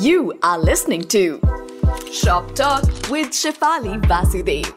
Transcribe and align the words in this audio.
You 0.00 0.32
are 0.42 0.58
listening 0.58 1.02
to 1.08 1.42
Shop 2.10 2.54
Talk 2.54 2.84
with 3.10 3.32
Shefali 3.36 4.00
Vasudev, 4.00 4.72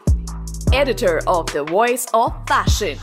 editor 0.74 1.22
of 1.26 1.50
The 1.50 1.64
Voice 1.64 2.06
of 2.12 2.34
Fashion. 2.46 2.98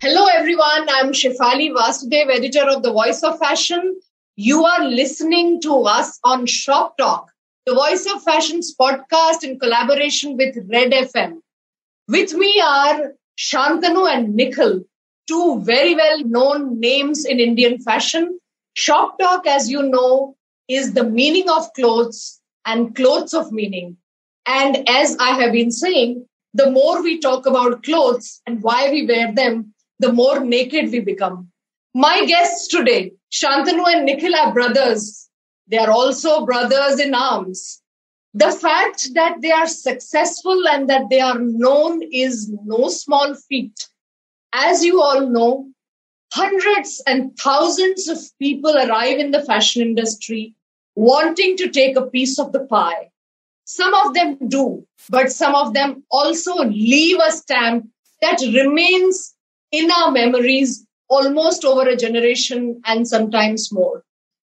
Hello, 0.00 0.24
everyone. 0.34 0.88
I'm 0.88 1.12
Shefali 1.12 1.70
Vasudev, 1.70 2.34
editor 2.34 2.66
of 2.66 2.82
The 2.82 2.92
Voice 2.92 3.22
of 3.22 3.38
Fashion. 3.38 4.00
You 4.36 4.64
are 4.64 4.82
listening 4.82 5.60
to 5.60 5.82
us 5.82 6.18
on 6.24 6.46
Shop 6.46 6.96
Talk, 6.96 7.30
the 7.66 7.74
Voice 7.74 8.06
of 8.06 8.22
Fashion's 8.22 8.74
podcast 8.74 9.44
in 9.44 9.58
collaboration 9.58 10.38
with 10.38 10.56
Red 10.72 10.92
FM. 10.92 11.42
With 12.08 12.32
me 12.32 12.58
are 12.58 13.12
Shantanu 13.38 14.10
and 14.10 14.34
Nikhil, 14.34 14.84
two 15.28 15.60
very 15.60 15.94
well 15.94 16.24
known 16.24 16.80
names 16.80 17.26
in 17.26 17.38
Indian 17.38 17.82
fashion. 17.82 18.40
Shop 18.72 19.18
Talk, 19.18 19.46
as 19.46 19.70
you 19.70 19.82
know, 19.82 20.36
is 20.70 20.92
the 20.92 21.04
meaning 21.04 21.48
of 21.50 21.72
clothes 21.74 22.40
and 22.64 22.94
clothes 22.94 23.34
of 23.34 23.50
meaning. 23.50 23.96
And 24.46 24.88
as 24.88 25.16
I 25.18 25.30
have 25.40 25.52
been 25.52 25.70
saying, 25.72 26.26
the 26.54 26.70
more 26.70 27.02
we 27.02 27.20
talk 27.20 27.46
about 27.46 27.82
clothes 27.82 28.40
and 28.46 28.62
why 28.62 28.90
we 28.90 29.06
wear 29.06 29.34
them, 29.34 29.74
the 29.98 30.12
more 30.12 30.40
naked 30.40 30.90
we 30.90 31.00
become. 31.00 31.50
My 31.94 32.24
guests 32.24 32.68
today, 32.68 33.12
Shantanu 33.32 33.84
and 33.92 34.06
Nikhil 34.06 34.34
are 34.34 34.52
brothers. 34.52 35.28
They 35.66 35.78
are 35.78 35.90
also 35.90 36.46
brothers 36.46 37.00
in 37.00 37.14
arms. 37.14 37.82
The 38.34 38.52
fact 38.52 39.08
that 39.14 39.38
they 39.42 39.50
are 39.50 39.66
successful 39.66 40.68
and 40.68 40.88
that 40.88 41.10
they 41.10 41.20
are 41.20 41.38
known 41.38 42.00
is 42.12 42.48
no 42.64 42.88
small 42.88 43.34
feat. 43.34 43.88
As 44.52 44.84
you 44.84 45.02
all 45.02 45.28
know, 45.28 45.68
hundreds 46.32 47.02
and 47.06 47.36
thousands 47.36 48.08
of 48.08 48.18
people 48.38 48.76
arrive 48.76 49.18
in 49.18 49.32
the 49.32 49.42
fashion 49.42 49.82
industry 49.82 50.54
wanting 50.94 51.56
to 51.58 51.68
take 51.68 51.96
a 51.96 52.06
piece 52.06 52.38
of 52.38 52.52
the 52.52 52.60
pie. 52.60 53.10
Some 53.64 53.94
of 53.94 54.14
them 54.14 54.36
do, 54.48 54.86
but 55.08 55.30
some 55.30 55.54
of 55.54 55.74
them 55.74 56.02
also 56.10 56.54
leave 56.64 57.18
a 57.20 57.30
stamp 57.30 57.88
that 58.20 58.40
remains 58.40 59.34
in 59.70 59.90
our 59.90 60.10
memories 60.10 60.86
almost 61.08 61.64
over 61.64 61.88
a 61.88 61.96
generation 61.96 62.80
and 62.84 63.06
sometimes 63.06 63.72
more. 63.72 64.02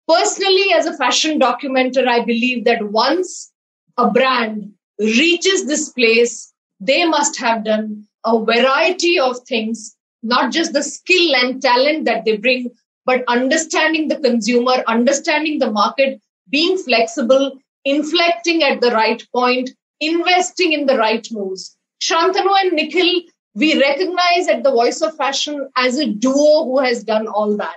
Personally, 0.07 0.73
as 0.73 0.85
a 0.85 0.97
fashion 0.97 1.39
documenter, 1.39 2.07
I 2.07 2.23
believe 2.25 2.65
that 2.65 2.91
once 2.91 3.51
a 3.97 4.09
brand 4.09 4.73
reaches 4.99 5.65
this 5.65 5.89
place, 5.89 6.53
they 6.79 7.05
must 7.05 7.39
have 7.39 7.63
done 7.63 8.07
a 8.25 8.43
variety 8.43 9.19
of 9.19 9.37
things, 9.47 9.95
not 10.23 10.51
just 10.51 10.73
the 10.73 10.83
skill 10.83 11.35
and 11.35 11.61
talent 11.61 12.05
that 12.05 12.25
they 12.25 12.37
bring, 12.37 12.71
but 13.05 13.23
understanding 13.27 14.07
the 14.07 14.19
consumer, 14.19 14.83
understanding 14.87 15.59
the 15.59 15.71
market, 15.71 16.21
being 16.49 16.77
flexible, 16.77 17.57
inflecting 17.85 18.63
at 18.63 18.81
the 18.81 18.91
right 18.91 19.23
point, 19.33 19.71
investing 19.99 20.73
in 20.73 20.85
the 20.85 20.97
right 20.97 21.27
moves. 21.31 21.77
Shantanu 22.01 22.51
and 22.61 22.73
Nikhil, 22.73 23.21
we 23.55 23.79
recognize 23.79 24.47
at 24.47 24.63
the 24.63 24.71
Voice 24.71 25.01
of 25.01 25.15
Fashion 25.15 25.69
as 25.77 25.97
a 25.97 26.07
duo 26.07 26.65
who 26.65 26.79
has 26.79 27.03
done 27.03 27.27
all 27.27 27.55
that. 27.57 27.75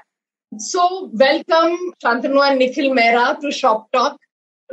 So, 0.59 1.11
welcome 1.13 1.93
Shantanu 2.03 2.49
and 2.49 2.59
Nikhil 2.59 2.95
Mehra 2.95 3.41
to 3.41 3.51
Shop 3.51 3.91
Talk. 3.93 4.19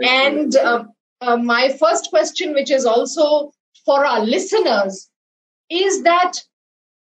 and 0.02 0.56
uh, 0.56 0.86
uh, 1.22 1.38
my 1.38 1.70
first 1.80 2.10
question, 2.10 2.54
which 2.54 2.72
is 2.72 2.86
also 2.86 3.52
for 3.86 4.06
our 4.06 4.22
listeners, 4.24 5.10
is 5.70 6.04
that 6.04 6.34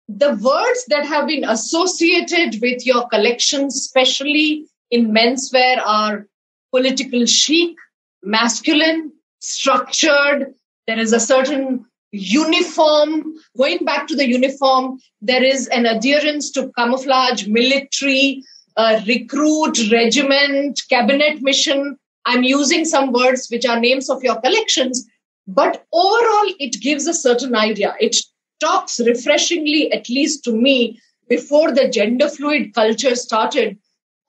the 0.08 0.30
words 0.36 0.86
that 0.88 1.06
have 1.06 1.28
been 1.28 1.44
associated 1.44 2.62
with 2.62 2.86
your 2.86 3.08
collection, 3.10 3.66
especially 3.66 4.66
in 4.90 5.12
menswear, 5.12 5.82
are 5.86 6.28
political 6.72 7.26
chic, 7.26 7.76
masculine, 8.24 9.12
structured. 9.40 10.54
There 10.88 11.00
is 11.00 11.12
a 11.12 11.20
certain 11.20 11.86
uniform. 12.12 13.34
Going 13.58 13.80
back 13.80 14.08
to 14.08 14.16
the 14.16 14.28
uniform, 14.28 15.00
there 15.22 15.44
is 15.44 15.68
an 15.68 15.86
adherence 15.86 16.52
to 16.52 16.72
camouflage, 16.78 17.48
military, 17.48 18.44
uh, 18.78 19.02
recruit, 19.06 19.92
regiment, 19.92 20.82
cabinet 20.90 21.42
mission. 21.42 21.98
I'm 22.26 22.44
using 22.44 22.86
some 22.86 23.12
words 23.12 23.48
which 23.50 23.66
are 23.66 23.80
names 23.80 24.10
of 24.10 24.24
your 24.24 24.40
collections, 24.40 25.06
but 25.48 25.86
overall, 25.94 26.54
it 26.60 26.82
gives 26.82 27.08
a 27.08 27.14
certain 27.14 27.56
idea. 27.56 27.96
It 28.00 28.16
talks 28.60 29.00
refreshingly, 29.00 29.92
at 29.92 30.10
least 30.10 30.44
to 30.44 30.52
me, 30.52 31.00
before 31.30 31.72
the 31.72 31.90
gender 31.90 32.30
fluid 32.30 32.74
culture 32.74 33.16
started, 33.16 33.78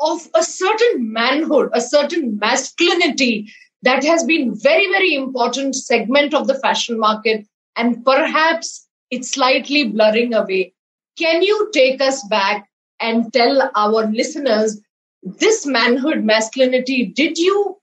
of 0.00 0.28
a 0.34 0.43
certain 0.43 1.12
manhood, 1.12 1.71
a 1.72 1.81
certain 1.81 2.38
masculinity 2.38 3.53
that 3.83 4.05
has 4.05 4.25
been 4.25 4.55
very, 4.55 4.87
very 4.91 5.15
important 5.15 5.75
segment 5.75 6.34
of 6.34 6.47
the 6.47 6.55
fashion 6.55 6.99
market, 6.99 7.47
and 7.77 8.05
perhaps 8.05 8.87
it's 9.11 9.31
slightly 9.31 9.84
blurring 9.84 10.34
away. 10.34 10.72
Can 11.19 11.43
you 11.43 11.71
take 11.72 12.00
us 12.00 12.27
back 12.28 12.69
and 13.00 13.33
tell 13.33 13.71
our 13.75 14.06
listeners 14.06 14.81
this 15.22 15.67
manhood, 15.67 16.25
masculinity? 16.25 17.06
Did 17.06 17.38
you 17.38 17.77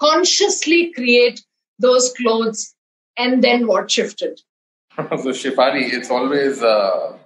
consciously 0.00 0.92
create 0.92 1.42
those 1.78 2.12
clothes, 2.12 2.74
and 3.16 3.42
then 3.42 3.66
what 3.66 3.90
shifted? 3.90 4.40
so, 5.22 5.30
Shefali, 5.30 5.92
it's 5.92 6.10
always 6.10 6.62
uh, 6.62 7.16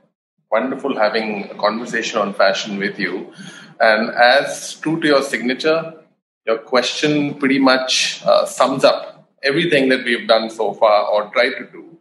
wonderful 0.51 0.97
having 0.97 1.51
a 1.51 1.55
conversation 1.55 2.19
on 2.19 2.35
fashion 2.35 2.79
with 2.79 2.99
you. 2.99 3.33
And 3.81 4.11
as 4.11 4.75
true 4.81 5.01
to 5.01 5.07
your 5.07 5.23
signature, 5.23 5.95
your 6.47 6.59
question 6.59 7.35
pretty 7.35 7.59
much 7.59 8.23
uh, 8.25 8.47
sums 8.47 8.85
up 8.85 9.29
everything 9.43 9.89
that 9.89 10.05
we've 10.05 10.29
done 10.29 10.51
so 10.51 10.73
far 10.75 11.07
or 11.09 11.31
tried 11.33 11.55
to 11.59 11.67
do. 11.73 11.99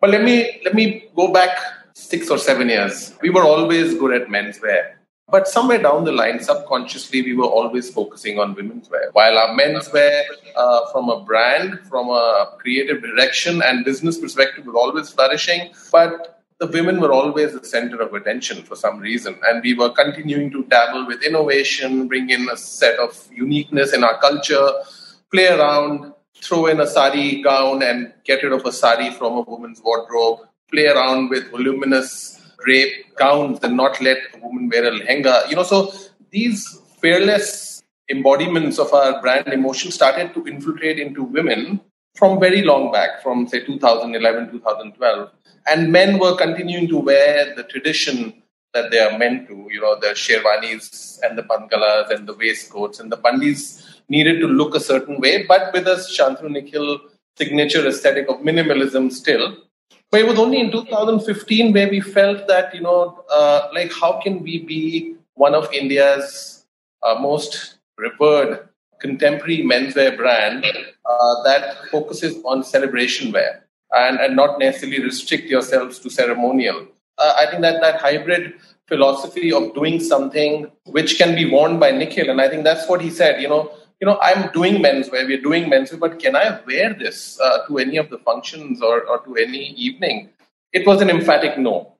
But 0.00 0.10
let 0.10 0.22
me 0.22 0.60
let 0.64 0.74
me 0.74 1.08
go 1.14 1.32
back 1.32 1.58
six 1.94 2.30
or 2.30 2.38
seven 2.38 2.68
years. 2.68 3.14
We 3.22 3.30
were 3.30 3.44
always 3.44 3.94
good 3.94 4.14
at 4.14 4.28
menswear. 4.28 4.99
But 5.30 5.46
somewhere 5.46 5.80
down 5.80 6.04
the 6.04 6.12
line, 6.12 6.40
subconsciously, 6.40 7.22
we 7.22 7.34
were 7.34 7.44
always 7.44 7.90
focusing 7.90 8.38
on 8.38 8.54
women's 8.54 8.90
wear. 8.90 9.10
While 9.12 9.38
our 9.38 9.56
menswear, 9.56 10.22
uh, 10.56 10.90
from 10.92 11.08
a 11.08 11.22
brand, 11.22 11.80
from 11.88 12.08
a 12.08 12.56
creative 12.58 13.02
direction 13.02 13.62
and 13.62 13.84
business 13.84 14.18
perspective, 14.18 14.66
was 14.66 14.74
always 14.74 15.10
flourishing. 15.10 15.72
But 15.92 16.42
the 16.58 16.66
women 16.66 17.00
were 17.00 17.12
always 17.12 17.52
the 17.52 17.64
center 17.64 18.00
of 18.02 18.12
attention 18.12 18.62
for 18.64 18.76
some 18.76 18.98
reason. 18.98 19.38
And 19.46 19.62
we 19.62 19.74
were 19.74 19.90
continuing 19.90 20.50
to 20.50 20.64
dabble 20.64 21.06
with 21.06 21.22
innovation, 21.22 22.08
bring 22.08 22.30
in 22.30 22.48
a 22.50 22.56
set 22.56 22.98
of 22.98 23.28
uniqueness 23.32 23.94
in 23.94 24.04
our 24.04 24.20
culture, 24.20 24.68
play 25.32 25.48
around, 25.48 26.12
throw 26.42 26.66
in 26.66 26.80
a 26.80 26.86
sari 26.86 27.42
gown 27.42 27.82
and 27.82 28.12
get 28.24 28.42
rid 28.42 28.52
of 28.52 28.64
a 28.66 28.72
sari 28.72 29.10
from 29.10 29.34
a 29.34 29.40
woman's 29.42 29.80
wardrobe, 29.82 30.40
play 30.70 30.86
around 30.86 31.30
with 31.30 31.50
voluminous 31.50 32.39
drape 32.64 33.16
gowns 33.16 33.58
and 33.62 33.76
not 33.76 34.00
let 34.00 34.18
a 34.34 34.38
woman 34.38 34.68
wear 34.68 34.84
a 34.84 34.90
lehenga. 34.90 35.48
You 35.48 35.56
know, 35.56 35.62
so 35.62 35.92
these 36.30 36.80
fearless 37.00 37.82
embodiments 38.08 38.78
of 38.78 38.92
our 38.92 39.20
brand 39.20 39.48
emotion 39.48 39.90
started 39.90 40.34
to 40.34 40.44
infiltrate 40.46 40.98
into 40.98 41.22
women 41.22 41.80
from 42.16 42.40
very 42.40 42.62
long 42.62 42.90
back, 42.90 43.22
from 43.22 43.46
say 43.46 43.64
2011, 43.64 44.50
2012 44.50 45.30
and 45.66 45.92
men 45.92 46.18
were 46.18 46.36
continuing 46.36 46.88
to 46.88 46.98
wear 46.98 47.54
the 47.54 47.62
tradition 47.64 48.34
that 48.72 48.90
they 48.90 48.98
are 48.98 49.18
meant 49.18 49.48
to, 49.48 49.68
you 49.70 49.80
know, 49.80 49.98
the 49.98 50.08
sherwanis 50.08 51.18
and 51.22 51.36
the 51.36 51.42
bandhgalas 51.42 52.10
and 52.10 52.26
the 52.28 52.34
waistcoats 52.34 53.00
and 53.00 53.10
the 53.10 53.16
bandis 53.16 54.00
needed 54.08 54.40
to 54.40 54.46
look 54.46 54.74
a 54.74 54.80
certain 54.80 55.20
way, 55.20 55.44
but 55.46 55.72
with 55.72 55.86
a 55.86 55.96
Shantanu 55.96 56.50
Nikhil 56.50 57.00
signature 57.36 57.86
aesthetic 57.86 58.28
of 58.28 58.36
minimalism 58.36 59.10
still. 59.10 59.56
But 60.10 60.20
it 60.20 60.26
was 60.26 60.38
only 60.38 60.60
in 60.60 60.72
2015 60.72 61.72
where 61.72 61.88
we 61.88 62.00
felt 62.00 62.48
that, 62.48 62.74
you 62.74 62.80
know, 62.80 63.24
uh, 63.30 63.68
like 63.72 63.92
how 63.92 64.20
can 64.20 64.42
we 64.42 64.58
be 64.58 65.14
one 65.34 65.54
of 65.54 65.72
India's 65.72 66.66
uh, 67.02 67.14
most 67.14 67.76
revered 67.96 68.68
contemporary 69.00 69.58
menswear 69.58 70.16
brand 70.16 70.64
uh, 70.64 71.42
that 71.44 71.88
focuses 71.90 72.36
on 72.44 72.62
celebration 72.62 73.32
wear 73.32 73.64
and, 73.92 74.18
and 74.20 74.36
not 74.36 74.58
necessarily 74.58 75.02
restrict 75.02 75.44
yourselves 75.44 75.98
to 76.00 76.10
ceremonial. 76.10 76.86
Uh, 77.16 77.34
I 77.38 77.46
think 77.46 77.62
that 77.62 77.80
that 77.80 78.00
hybrid 78.00 78.54
philosophy 78.86 79.52
of 79.52 79.74
doing 79.74 80.00
something 80.00 80.70
which 80.84 81.18
can 81.18 81.34
be 81.34 81.50
worn 81.50 81.78
by 81.78 81.90
Nikhil, 81.90 82.30
and 82.30 82.40
I 82.40 82.48
think 82.48 82.64
that's 82.64 82.88
what 82.88 83.00
he 83.00 83.10
said. 83.10 83.40
You 83.40 83.48
know, 83.48 83.72
you 84.00 84.06
know, 84.06 84.18
I'm 84.22 84.50
doing 84.52 84.82
menswear, 84.82 85.26
we're 85.26 85.42
doing 85.42 85.70
menswear, 85.70 86.00
but 86.00 86.18
can 86.18 86.34
I 86.34 86.58
wear 86.66 86.94
this 86.94 87.38
uh, 87.38 87.66
to 87.66 87.78
any 87.78 87.98
of 87.98 88.08
the 88.08 88.18
functions 88.18 88.80
or, 88.80 89.02
or 89.04 89.18
to 89.24 89.36
any 89.36 89.72
evening? 89.72 90.30
It 90.72 90.86
was 90.86 91.02
an 91.02 91.10
emphatic 91.10 91.58
no. 91.58 91.92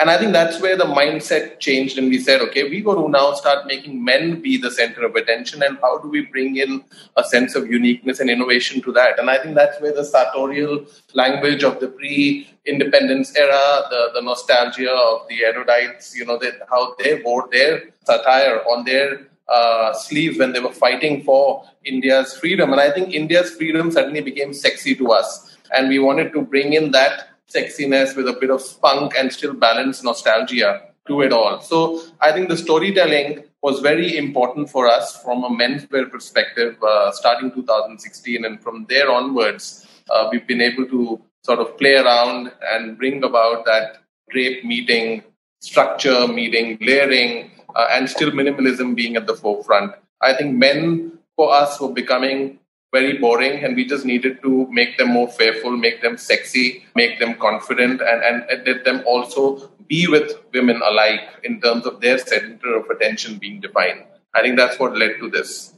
And 0.00 0.08
I 0.08 0.16
think 0.16 0.32
that's 0.32 0.60
where 0.60 0.76
the 0.76 0.84
mindset 0.84 1.58
changed, 1.58 1.98
and 1.98 2.08
we 2.08 2.20
said, 2.20 2.40
okay, 2.42 2.70
we 2.70 2.82
got 2.82 2.94
to 2.94 3.08
now 3.08 3.32
start 3.32 3.66
making 3.66 4.04
men 4.04 4.40
be 4.40 4.56
the 4.56 4.70
center 4.70 5.04
of 5.04 5.16
attention, 5.16 5.60
and 5.60 5.76
how 5.80 5.98
do 5.98 6.08
we 6.08 6.20
bring 6.20 6.56
in 6.56 6.84
a 7.16 7.24
sense 7.24 7.56
of 7.56 7.68
uniqueness 7.68 8.20
and 8.20 8.30
innovation 8.30 8.80
to 8.82 8.92
that? 8.92 9.18
And 9.18 9.28
I 9.28 9.42
think 9.42 9.56
that's 9.56 9.80
where 9.80 9.92
the 9.92 10.04
sartorial 10.04 10.86
language 11.14 11.64
of 11.64 11.80
the 11.80 11.88
pre-independence 11.88 13.34
era, 13.34 13.88
the, 13.90 14.10
the 14.14 14.22
nostalgia 14.22 14.92
of 14.92 15.26
the 15.28 15.40
erudites, 15.40 16.14
you 16.14 16.24
know, 16.24 16.38
that 16.38 16.60
how 16.70 16.94
they 17.00 17.20
wore 17.20 17.48
their 17.50 17.90
satire 18.04 18.60
on 18.70 18.84
their 18.84 19.26
uh, 19.48 19.92
sleeves 19.94 20.38
when 20.38 20.52
they 20.52 20.60
were 20.60 20.72
fighting 20.72 21.22
for 21.24 21.64
India's 21.84 22.36
freedom. 22.36 22.72
And 22.72 22.80
I 22.80 22.90
think 22.90 23.14
India's 23.14 23.50
freedom 23.50 23.90
suddenly 23.90 24.20
became 24.20 24.52
sexy 24.52 24.94
to 24.96 25.12
us. 25.12 25.56
And 25.76 25.88
we 25.88 25.98
wanted 25.98 26.32
to 26.32 26.42
bring 26.42 26.72
in 26.72 26.90
that 26.92 27.28
sexiness 27.48 28.14
with 28.14 28.28
a 28.28 28.34
bit 28.34 28.50
of 28.50 28.60
spunk 28.60 29.14
and 29.18 29.32
still 29.32 29.54
balance 29.54 30.02
nostalgia 30.02 30.82
to 31.06 31.22
it 31.22 31.32
all. 31.32 31.60
So 31.60 32.02
I 32.20 32.32
think 32.32 32.48
the 32.48 32.56
storytelling 32.56 33.44
was 33.62 33.80
very 33.80 34.16
important 34.16 34.70
for 34.70 34.86
us 34.86 35.20
from 35.22 35.42
a 35.44 35.50
menswear 35.50 36.10
perspective, 36.10 36.76
uh, 36.82 37.10
starting 37.12 37.50
2016. 37.50 38.44
And 38.44 38.62
from 38.62 38.86
there 38.88 39.10
onwards, 39.10 39.86
uh, 40.10 40.28
we've 40.30 40.46
been 40.46 40.60
able 40.60 40.86
to 40.86 41.20
sort 41.42 41.58
of 41.58 41.76
play 41.78 41.96
around 41.96 42.52
and 42.70 42.98
bring 42.98 43.24
about 43.24 43.64
that 43.64 44.02
drape 44.30 44.64
meeting, 44.64 45.22
structure 45.60 46.28
meeting, 46.28 46.78
layering, 46.80 47.50
uh, 47.74 47.86
and 47.90 48.08
still 48.08 48.30
minimalism 48.30 48.94
being 48.94 49.16
at 49.16 49.26
the 49.26 49.34
forefront. 49.34 49.92
I 50.20 50.34
think 50.34 50.56
men 50.56 51.18
for 51.36 51.52
us 51.52 51.80
were 51.80 51.92
becoming 51.92 52.58
very 52.92 53.18
boring 53.18 53.64
and 53.64 53.76
we 53.76 53.84
just 53.84 54.04
needed 54.04 54.40
to 54.42 54.66
make 54.70 54.96
them 54.96 55.08
more 55.08 55.28
fearful, 55.28 55.76
make 55.76 56.00
them 56.02 56.16
sexy, 56.16 56.84
make 56.94 57.18
them 57.18 57.34
confident, 57.34 58.00
and, 58.00 58.22
and 58.22 58.66
let 58.66 58.84
them 58.84 59.02
also 59.06 59.70
be 59.86 60.06
with 60.06 60.32
women 60.52 60.80
alike 60.84 61.20
in 61.44 61.60
terms 61.60 61.86
of 61.86 62.00
their 62.00 62.18
center 62.18 62.76
of 62.76 62.88
attention 62.88 63.38
being 63.38 63.60
defined. 63.60 64.04
I 64.34 64.42
think 64.42 64.56
that's 64.56 64.78
what 64.78 64.96
led 64.96 65.18
to 65.20 65.30
this. 65.30 65.74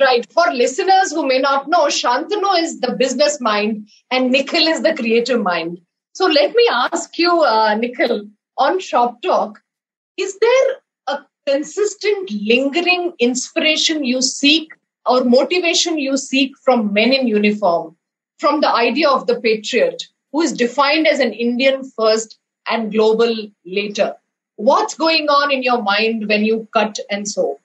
Right. 0.00 0.26
For 0.32 0.44
listeners 0.52 1.12
who 1.12 1.26
may 1.26 1.38
not 1.38 1.68
know, 1.68 1.86
Shantanu 1.86 2.58
is 2.58 2.80
the 2.80 2.92
business 2.92 3.40
mind 3.40 3.88
and 4.10 4.30
Nikhil 4.30 4.66
is 4.66 4.82
the 4.82 4.94
creative 4.94 5.40
mind. 5.40 5.80
So 6.14 6.26
let 6.26 6.54
me 6.54 6.68
ask 6.70 7.16
you, 7.18 7.42
uh, 7.42 7.74
Nikhil, 7.74 8.26
on 8.58 8.80
Shop 8.80 9.20
Talk, 9.22 9.60
is 10.18 10.38
there 10.40 10.76
consistent, 11.46 12.30
lingering 12.30 13.12
inspiration 13.18 14.04
you 14.04 14.22
seek 14.22 14.72
or 15.06 15.24
motivation 15.24 15.98
you 15.98 16.16
seek 16.16 16.56
from 16.58 16.92
men 16.92 17.12
in 17.12 17.26
uniform, 17.26 17.96
from 18.38 18.60
the 18.60 18.72
idea 18.72 19.08
of 19.08 19.26
the 19.26 19.40
patriot, 19.40 20.04
who 20.30 20.42
is 20.42 20.52
defined 20.52 21.06
as 21.06 21.18
an 21.18 21.32
Indian 21.32 21.82
first 21.96 22.38
and 22.70 22.92
global 22.92 23.34
later? 23.64 24.14
What's 24.56 24.94
going 24.94 25.28
on 25.28 25.50
in 25.50 25.62
your 25.62 25.82
mind 25.82 26.28
when 26.28 26.44
you 26.44 26.68
cut 26.72 26.98
and 27.10 27.28
sew? 27.28 27.58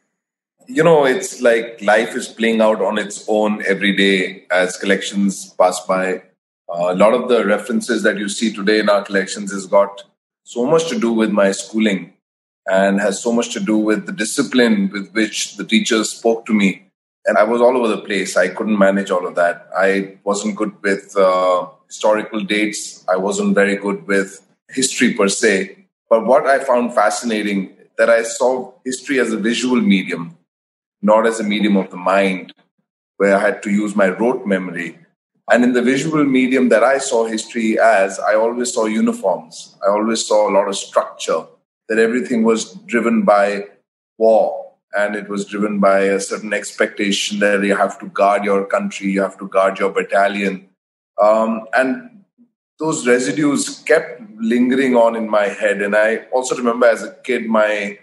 You 0.68 0.84
know, 0.84 1.06
it's 1.06 1.42
like 1.42 1.82
life 1.82 2.16
is 2.16 2.28
playing 2.28 2.60
out 2.60 2.82
on 2.82 2.98
its 2.98 3.24
own 3.28 3.64
every 3.66 3.96
day 3.96 4.46
as 4.52 4.76
collections 4.78 5.54
pass 5.54 5.80
by. 5.86 6.24
Uh, 6.70 6.92
a 6.92 6.96
lot 6.96 7.14
of 7.14 7.30
the 7.30 7.46
references 7.46 8.04
that 8.04 8.18
you 8.18 8.28
see 8.28 8.54
today 8.54 8.80
in 8.80 8.90
our 8.90 9.04
collections 9.04 9.54
has 9.54 9.66
got 9.66 10.04
so 10.44 10.66
much 10.66 10.90
to 10.90 11.00
do 11.00 11.14
with 11.14 11.32
my 11.32 11.52
schooling 11.52 12.14
and 12.68 13.00
has 13.00 13.22
so 13.22 13.32
much 13.32 13.54
to 13.54 13.60
do 13.60 13.78
with 13.78 14.06
the 14.06 14.12
discipline 14.12 14.90
with 14.92 15.12
which 15.14 15.56
the 15.58 15.64
teachers 15.64 16.10
spoke 16.10 16.46
to 16.46 16.54
me. 16.54 16.84
And 17.26 17.38
I 17.38 17.44
was 17.44 17.62
all 17.62 17.76
over 17.78 17.88
the 17.88 18.02
place. 18.02 18.38
I 18.38 18.50
couldn't 18.50 18.78
manage 18.78 19.12
all 19.12 19.28
of 19.28 19.36
that. 19.36 19.68
I 19.76 20.18
wasn't 20.24 20.56
good 20.56 20.82
with 20.82 21.16
uh, 21.18 21.68
historical 21.88 22.42
dates. 22.42 23.06
I 23.08 23.18
wasn't 23.18 23.56
very 23.56 23.76
good 23.76 24.08
with 24.08 24.42
history 24.70 25.14
per 25.14 25.28
se. 25.28 25.86
But 26.10 26.26
what 26.26 26.46
I 26.46 26.64
found 26.64 26.94
fascinating 26.94 27.76
that 27.98 28.10
I 28.10 28.24
saw 28.24 28.74
history 28.86 29.20
as 29.20 29.34
a 29.34 29.38
visual 29.38 29.82
medium, 29.82 30.38
not 31.02 31.26
as 31.26 31.40
a 31.40 31.44
medium 31.44 31.76
of 31.76 31.90
the 31.90 31.98
mind, 31.98 32.54
where 33.18 33.36
I 33.36 33.40
had 33.40 33.64
to 33.64 33.72
use 33.72 33.96
my 33.96 34.10
rote 34.10 34.46
memory. 34.46 35.00
And 35.52 35.64
in 35.64 35.74
the 35.74 35.82
visual 35.82 36.24
medium 36.24 36.70
that 36.70 36.84
I 36.84 36.98
saw 36.98 37.26
history 37.26 37.80
as, 37.80 38.20
I 38.20 38.36
always 38.36 38.74
saw 38.74 38.86
uniforms. 38.86 39.76
I 39.86 39.90
always 39.90 40.26
saw 40.26 40.50
a 40.50 40.54
lot 40.54 40.68
of 40.68 40.76
structure, 40.76 41.46
that 41.88 42.00
everything 42.00 42.44
was 42.44 42.74
driven 42.86 43.24
by 43.24 43.66
war 44.18 44.74
and 44.96 45.16
it 45.16 45.30
was 45.30 45.46
driven 45.46 45.80
by 45.80 46.00
a 46.00 46.20
certain 46.20 46.54
expectation 46.54 47.40
that 47.40 47.64
you 47.64 47.76
have 47.76 48.00
to 48.00 48.08
guard 48.08 48.44
your 48.44 48.66
country, 48.66 49.12
you 49.12 49.22
have 49.22 49.38
to 49.38 49.48
guard 49.48 49.80
your 49.80 49.92
battalion. 49.92 50.68
Um, 51.22 51.66
and 51.74 52.24
those 52.80 53.08
residues 53.08 53.80
kept 53.80 54.22
lingering 54.40 54.96
on 54.96 55.16
in 55.16 55.30
my 55.30 55.48
head. 55.48 55.82
And 55.82 55.96
I 55.96 56.26
also 56.32 56.56
remember 56.56 56.88
as 56.88 57.04
a 57.04 57.14
kid, 57.24 57.48
my 57.48 58.00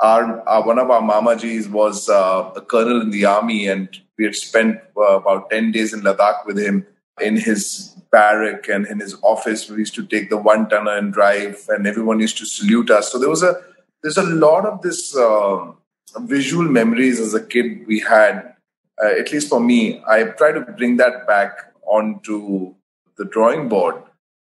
our, 0.00 0.46
our 0.48 0.66
one 0.66 0.78
of 0.78 0.90
our 0.90 1.00
mamajis 1.00 1.70
was 1.70 2.08
uh, 2.08 2.50
a 2.56 2.60
colonel 2.60 3.00
in 3.00 3.10
the 3.10 3.26
army, 3.26 3.68
and 3.68 3.88
we 4.18 4.24
had 4.24 4.34
spent 4.34 4.80
uh, 4.96 5.18
about 5.18 5.50
ten 5.50 5.70
days 5.70 5.94
in 5.94 6.00
Ladakh 6.00 6.44
with 6.46 6.58
him 6.58 6.86
in 7.20 7.36
his 7.36 7.96
barrack 8.10 8.68
and 8.68 8.86
in 8.86 9.00
his 9.00 9.16
office. 9.22 9.68
We 9.68 9.78
used 9.78 9.94
to 9.94 10.06
take 10.06 10.30
the 10.30 10.36
one 10.36 10.68
tonner 10.68 10.96
and 10.96 11.12
drive, 11.12 11.64
and 11.68 11.86
everyone 11.86 12.20
used 12.20 12.38
to 12.38 12.46
salute 12.46 12.90
us. 12.90 13.10
So 13.10 13.18
there 13.18 13.30
was 13.30 13.42
a 13.42 13.60
there's 14.02 14.18
a 14.18 14.22
lot 14.22 14.66
of 14.66 14.82
this 14.82 15.16
uh, 15.16 15.72
visual 16.20 16.64
memories 16.64 17.20
as 17.20 17.34
a 17.34 17.44
kid 17.44 17.86
we 17.86 18.00
had. 18.00 18.54
Uh, 19.02 19.08
at 19.18 19.32
least 19.32 19.48
for 19.48 19.60
me, 19.60 20.02
I 20.06 20.22
try 20.24 20.52
to 20.52 20.60
bring 20.60 20.98
that 20.98 21.26
back 21.26 21.72
onto 21.84 22.74
the 23.16 23.24
drawing 23.24 23.68
board 23.68 23.96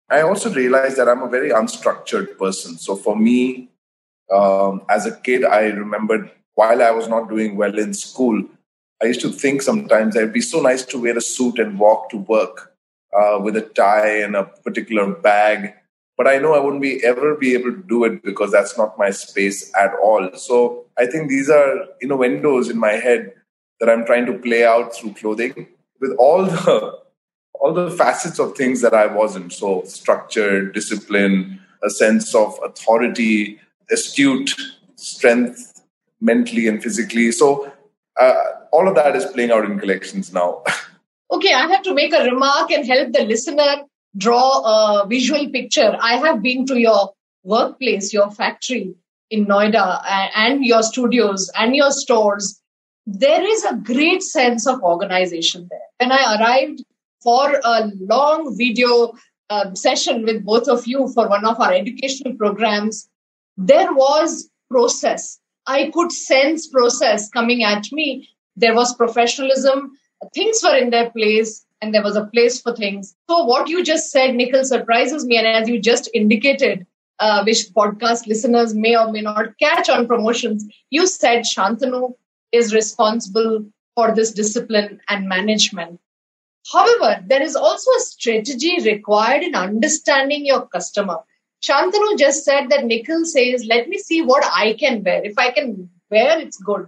I 0.09 0.21
also 0.21 0.51
realized 0.51 0.97
that 0.97 1.07
I'm 1.07 1.21
a 1.21 1.29
very 1.29 1.51
unstructured 1.51 2.37
person. 2.37 2.77
So 2.77 2.95
for 2.95 3.15
me, 3.15 3.69
um, 4.31 4.81
as 4.89 5.05
a 5.05 5.15
kid, 5.15 5.45
I 5.45 5.65
remembered 5.65 6.31
while 6.55 6.81
I 6.81 6.91
was 6.91 7.07
not 7.07 7.29
doing 7.29 7.55
well 7.55 7.77
in 7.77 7.93
school, 7.93 8.43
I 9.01 9.05
used 9.05 9.21
to 9.21 9.31
think 9.31 9.61
sometimes 9.61 10.15
it'd 10.15 10.33
be 10.33 10.41
so 10.41 10.61
nice 10.61 10.83
to 10.85 11.01
wear 11.01 11.17
a 11.17 11.21
suit 11.21 11.59
and 11.59 11.79
walk 11.79 12.09
to 12.09 12.17
work 12.17 12.73
uh, 13.17 13.39
with 13.41 13.55
a 13.55 13.61
tie 13.61 14.17
and 14.19 14.35
a 14.35 14.43
particular 14.43 15.13
bag. 15.13 15.73
But 16.17 16.27
I 16.27 16.37
know 16.37 16.53
I 16.53 16.59
wouldn't 16.59 16.81
be 16.81 17.03
ever 17.03 17.35
be 17.35 17.53
able 17.53 17.71
to 17.71 17.83
do 17.87 18.03
it 18.03 18.23
because 18.23 18.51
that's 18.51 18.77
not 18.77 18.97
my 18.97 19.09
space 19.09 19.71
at 19.79 19.93
all. 20.03 20.29
So 20.35 20.85
I 20.97 21.05
think 21.05 21.29
these 21.29 21.49
are 21.49 21.85
you 22.01 22.09
know 22.09 22.21
innuendos 22.21 22.69
in 22.69 22.77
my 22.77 22.91
head 22.91 23.33
that 23.79 23.89
I'm 23.89 24.05
trying 24.05 24.25
to 24.25 24.37
play 24.37 24.65
out 24.65 24.93
through 24.93 25.13
clothing 25.13 25.67
with 26.01 26.11
all 26.19 26.45
the 26.45 26.99
all 27.61 27.73
the 27.73 27.91
facets 27.91 28.39
of 28.39 28.55
things 28.55 28.81
that 28.81 28.93
I 28.93 29.05
wasn't. 29.05 29.53
So 29.53 29.83
structured, 29.85 30.73
discipline, 30.73 31.61
a 31.83 31.89
sense 31.89 32.35
of 32.35 32.59
authority, 32.63 33.59
astute, 33.89 34.53
strength, 34.95 35.81
mentally 36.19 36.67
and 36.67 36.83
physically. 36.83 37.31
So 37.31 37.71
uh, 38.19 38.43
all 38.71 38.87
of 38.87 38.95
that 38.95 39.15
is 39.15 39.25
playing 39.25 39.51
out 39.51 39.65
in 39.65 39.79
collections 39.79 40.33
now. 40.33 40.63
okay, 41.31 41.53
I 41.53 41.67
have 41.67 41.83
to 41.83 41.93
make 41.93 42.13
a 42.13 42.23
remark 42.23 42.71
and 42.71 42.85
help 42.85 43.13
the 43.13 43.23
listener 43.23 43.83
draw 44.17 45.03
a 45.03 45.07
visual 45.07 45.49
picture. 45.49 45.95
I 46.01 46.17
have 46.17 46.41
been 46.41 46.65
to 46.67 46.79
your 46.79 47.13
workplace, 47.43 48.13
your 48.13 48.31
factory 48.31 48.95
in 49.29 49.45
Noida, 49.45 50.01
and 50.35 50.65
your 50.65 50.83
studios 50.83 51.51
and 51.55 51.75
your 51.75 51.91
stores. 51.91 52.59
There 53.05 53.43
is 53.43 53.63
a 53.65 53.75
great 53.75 54.23
sense 54.23 54.67
of 54.67 54.81
organization 54.81 55.67
there. 55.69 55.79
When 55.99 56.11
I 56.11 56.37
arrived, 56.37 56.83
for 57.21 57.59
a 57.63 57.91
long 57.99 58.55
video 58.57 59.13
um, 59.49 59.75
session 59.75 60.23
with 60.23 60.45
both 60.45 60.67
of 60.67 60.87
you 60.87 61.07
for 61.13 61.27
one 61.27 61.45
of 61.45 61.59
our 61.59 61.73
educational 61.73 62.35
programs, 62.35 63.09
there 63.57 63.93
was 63.93 64.49
process. 64.69 65.39
I 65.67 65.91
could 65.93 66.11
sense 66.11 66.67
process 66.67 67.29
coming 67.29 67.63
at 67.63 67.91
me. 67.91 68.29
There 68.59 68.75
was 68.75 68.95
professionalism. 68.95 69.97
Things 70.33 70.61
were 70.63 70.75
in 70.75 70.89
their 70.89 71.09
place 71.11 71.65
and 71.81 71.93
there 71.93 72.03
was 72.03 72.15
a 72.15 72.25
place 72.25 72.61
for 72.61 72.75
things. 72.75 73.15
So 73.29 73.45
what 73.45 73.69
you 73.69 73.83
just 73.83 74.11
said, 74.11 74.35
Nikhil, 74.35 74.65
surprises 74.65 75.25
me. 75.25 75.37
And 75.37 75.47
as 75.47 75.69
you 75.69 75.79
just 75.79 76.09
indicated, 76.13 76.85
uh, 77.19 77.43
which 77.43 77.69
podcast 77.75 78.27
listeners 78.27 78.73
may 78.73 78.97
or 78.97 79.11
may 79.11 79.21
not 79.21 79.57
catch 79.59 79.89
on 79.89 80.07
promotions, 80.07 80.65
you 80.89 81.07
said 81.07 81.43
Shantanu 81.43 82.13
is 82.51 82.73
responsible 82.73 83.65
for 83.95 84.13
this 84.13 84.31
discipline 84.31 84.99
and 85.09 85.27
management. 85.27 85.99
However, 86.71 87.23
there 87.25 87.41
is 87.41 87.55
also 87.55 87.91
a 87.91 87.99
strategy 88.01 88.77
required 88.83 89.43
in 89.43 89.55
understanding 89.55 90.45
your 90.45 90.67
customer. 90.67 91.19
Shantanu 91.63 92.17
just 92.17 92.45
said 92.45 92.69
that 92.69 92.85
Nikhil 92.85 93.25
says, 93.25 93.65
let 93.65 93.89
me 93.89 93.97
see 93.97 94.21
what 94.21 94.45
I 94.45 94.73
can 94.73 95.03
wear. 95.03 95.23
If 95.23 95.37
I 95.37 95.51
can 95.51 95.89
wear, 96.09 96.39
it's 96.39 96.57
good. 96.57 96.87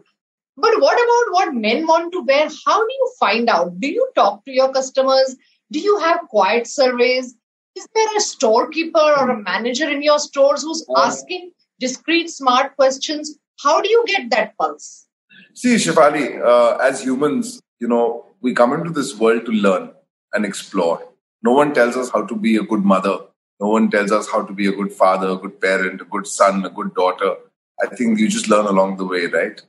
But 0.61 0.79
what 0.79 0.93
about 0.93 1.33
what 1.33 1.55
men 1.55 1.87
want 1.87 2.13
to 2.13 2.21
wear? 2.21 2.47
How 2.65 2.79
do 2.79 2.93
you 2.93 3.11
find 3.19 3.49
out? 3.49 3.79
Do 3.79 3.87
you 3.87 4.07
talk 4.15 4.45
to 4.45 4.51
your 4.51 4.71
customers? 4.71 5.35
Do 5.71 5.79
you 5.79 5.97
have 5.99 6.19
quiet 6.29 6.67
surveys? 6.67 7.33
Is 7.75 7.87
there 7.95 8.17
a 8.17 8.19
storekeeper 8.19 8.99
or 8.99 9.29
a 9.31 9.41
manager 9.41 9.89
in 9.89 10.03
your 10.03 10.19
stores 10.19 10.61
who's 10.61 10.85
asking 10.97 11.51
discreet, 11.79 12.29
smart 12.29 12.75
questions? 12.75 13.37
How 13.63 13.81
do 13.81 13.89
you 13.89 14.03
get 14.05 14.29
that 14.29 14.55
pulse? 14.57 15.07
See, 15.53 15.75
Shefali, 15.75 16.39
uh, 16.41 16.77
as 16.77 17.01
humans, 17.01 17.59
you 17.79 17.87
know, 17.87 18.25
we 18.41 18.53
come 18.53 18.73
into 18.73 18.91
this 18.91 19.17
world 19.17 19.45
to 19.45 19.51
learn 19.51 19.91
and 20.33 20.45
explore. 20.45 21.07
No 21.41 21.53
one 21.53 21.73
tells 21.73 21.97
us 21.97 22.11
how 22.11 22.23
to 22.25 22.35
be 22.35 22.57
a 22.57 22.63
good 22.63 22.85
mother. 22.85 23.17
No 23.59 23.69
one 23.69 23.89
tells 23.89 24.11
us 24.11 24.29
how 24.29 24.43
to 24.43 24.53
be 24.53 24.67
a 24.67 24.71
good 24.71 24.93
father, 24.93 25.29
a 25.29 25.37
good 25.37 25.59
parent, 25.59 26.01
a 26.01 26.05
good 26.05 26.27
son, 26.27 26.65
a 26.65 26.69
good 26.69 26.93
daughter. 26.93 27.35
I 27.81 27.87
think 27.95 28.19
you 28.19 28.27
just 28.27 28.49
learn 28.49 28.65
along 28.65 28.97
the 28.97 29.05
way, 29.05 29.25
right? 29.25 29.61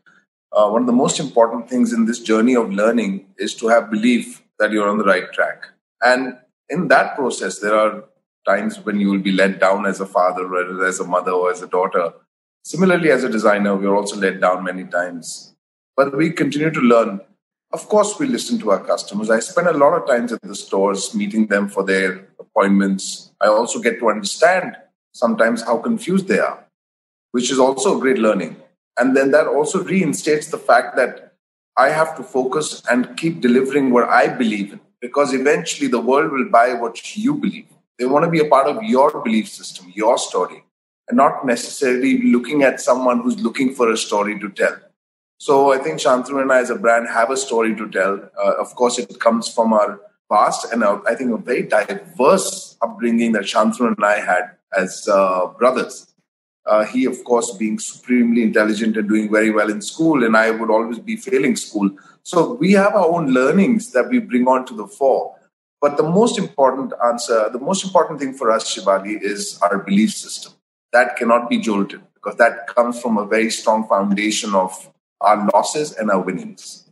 Uh, 0.52 0.68
one 0.68 0.82
of 0.82 0.86
the 0.86 0.92
most 0.92 1.18
important 1.18 1.68
things 1.68 1.92
in 1.92 2.04
this 2.04 2.20
journey 2.20 2.54
of 2.54 2.70
learning 2.70 3.26
is 3.38 3.54
to 3.54 3.68
have 3.68 3.90
belief 3.90 4.42
that 4.58 4.70
you're 4.70 4.88
on 4.88 4.98
the 4.98 5.04
right 5.04 5.32
track. 5.32 5.66
And 6.02 6.36
in 6.68 6.88
that 6.88 7.16
process, 7.16 7.58
there 7.58 7.74
are 7.74 8.04
times 8.46 8.78
when 8.84 9.00
you 9.00 9.10
will 9.10 9.20
be 9.20 9.32
let 9.32 9.60
down 9.60 9.86
as 9.86 10.00
a 10.00 10.06
father, 10.06 10.44
or 10.44 10.84
as 10.84 11.00
a 11.00 11.04
mother, 11.04 11.30
or 11.30 11.50
as 11.50 11.62
a 11.62 11.66
daughter. 11.66 12.12
Similarly, 12.64 13.10
as 13.10 13.24
a 13.24 13.28
designer, 13.28 13.76
we're 13.76 13.96
also 13.96 14.16
let 14.16 14.40
down 14.40 14.64
many 14.64 14.84
times. 14.84 15.52
but 15.96 16.16
we 16.16 16.30
continue 16.30 16.70
to 16.70 16.80
learn. 16.80 17.20
Of 17.72 17.88
course, 17.88 18.18
we 18.18 18.26
listen 18.26 18.58
to 18.60 18.70
our 18.70 18.80
customers. 18.80 19.30
I 19.30 19.40
spend 19.40 19.68
a 19.68 19.72
lot 19.72 19.94
of 19.94 20.06
times 20.06 20.32
at 20.32 20.42
the 20.42 20.54
stores 20.54 21.14
meeting 21.14 21.46
them 21.46 21.68
for 21.68 21.84
their 21.84 22.28
appointments. 22.38 23.32
I 23.40 23.48
also 23.48 23.80
get 23.80 23.98
to 24.00 24.10
understand 24.10 24.76
sometimes 25.12 25.62
how 25.62 25.78
confused 25.78 26.28
they 26.28 26.38
are, 26.38 26.64
which 27.32 27.50
is 27.50 27.58
also 27.58 27.96
a 27.96 28.00
great 28.00 28.18
learning. 28.18 28.56
And 28.98 29.16
then 29.16 29.30
that 29.30 29.46
also 29.46 29.82
reinstates 29.82 30.48
the 30.48 30.58
fact 30.58 30.96
that 30.96 31.34
I 31.76 31.88
have 31.88 32.16
to 32.16 32.22
focus 32.22 32.82
and 32.90 33.16
keep 33.16 33.40
delivering 33.40 33.90
what 33.90 34.08
I 34.08 34.28
believe 34.28 34.72
in 34.74 34.80
because 35.00 35.34
eventually 35.34 35.88
the 35.88 36.00
world 36.00 36.30
will 36.30 36.48
buy 36.48 36.74
what 36.74 37.16
you 37.16 37.34
believe. 37.34 37.66
They 37.98 38.06
want 38.06 38.24
to 38.24 38.30
be 38.30 38.40
a 38.40 38.48
part 38.48 38.68
of 38.68 38.82
your 38.82 39.22
belief 39.22 39.48
system, 39.48 39.92
your 39.94 40.16
story, 40.16 40.64
and 41.08 41.16
not 41.16 41.44
necessarily 41.44 42.22
looking 42.22 42.62
at 42.62 42.80
someone 42.80 43.20
who's 43.20 43.40
looking 43.40 43.74
for 43.74 43.90
a 43.90 43.96
story 43.96 44.38
to 44.38 44.48
tell. 44.50 44.76
So 45.38 45.72
I 45.72 45.78
think 45.78 45.98
Shantanu 45.98 46.40
and 46.40 46.52
I, 46.52 46.60
as 46.60 46.70
a 46.70 46.76
brand, 46.76 47.08
have 47.08 47.30
a 47.30 47.36
story 47.36 47.74
to 47.74 47.90
tell. 47.90 48.30
Uh, 48.42 48.54
of 48.60 48.74
course, 48.76 48.98
it 48.98 49.18
comes 49.18 49.52
from 49.52 49.72
our 49.72 50.00
past 50.30 50.72
and 50.72 50.84
I 50.84 51.14
think 51.14 51.32
a 51.32 51.36
very 51.36 51.62
diverse 51.62 52.76
upbringing 52.80 53.32
that 53.32 53.42
Shantanu 53.42 53.88
and 53.88 54.04
I 54.04 54.20
had 54.20 54.52
as 54.76 55.08
uh, 55.08 55.46
brothers. 55.58 56.11
Uh, 56.64 56.84
he, 56.84 57.04
of 57.06 57.24
course, 57.24 57.50
being 57.56 57.78
supremely 57.78 58.42
intelligent 58.42 58.96
and 58.96 59.08
doing 59.08 59.30
very 59.30 59.50
well 59.50 59.70
in 59.70 59.82
school, 59.82 60.24
and 60.24 60.36
I 60.36 60.50
would 60.50 60.70
always 60.70 60.98
be 60.98 61.16
failing 61.16 61.56
school. 61.56 61.90
So 62.22 62.54
we 62.54 62.72
have 62.72 62.94
our 62.94 63.08
own 63.08 63.32
learnings 63.32 63.90
that 63.92 64.08
we 64.08 64.20
bring 64.20 64.46
on 64.46 64.64
to 64.66 64.74
the 64.74 64.86
fore. 64.86 65.34
But 65.80 65.96
the 65.96 66.04
most 66.04 66.38
important 66.38 66.92
answer, 67.04 67.50
the 67.52 67.58
most 67.58 67.84
important 67.84 68.20
thing 68.20 68.34
for 68.34 68.52
us, 68.52 68.72
Shefali, 68.72 69.20
is 69.20 69.58
our 69.62 69.78
belief 69.78 70.12
system. 70.12 70.52
That 70.92 71.16
cannot 71.16 71.50
be 71.50 71.58
jolted 71.58 72.02
because 72.14 72.36
that 72.36 72.68
comes 72.68 73.00
from 73.00 73.18
a 73.18 73.26
very 73.26 73.50
strong 73.50 73.88
foundation 73.88 74.54
of 74.54 74.90
our 75.20 75.48
losses 75.52 75.92
and 75.94 76.10
our 76.10 76.20
winnings. 76.20 76.88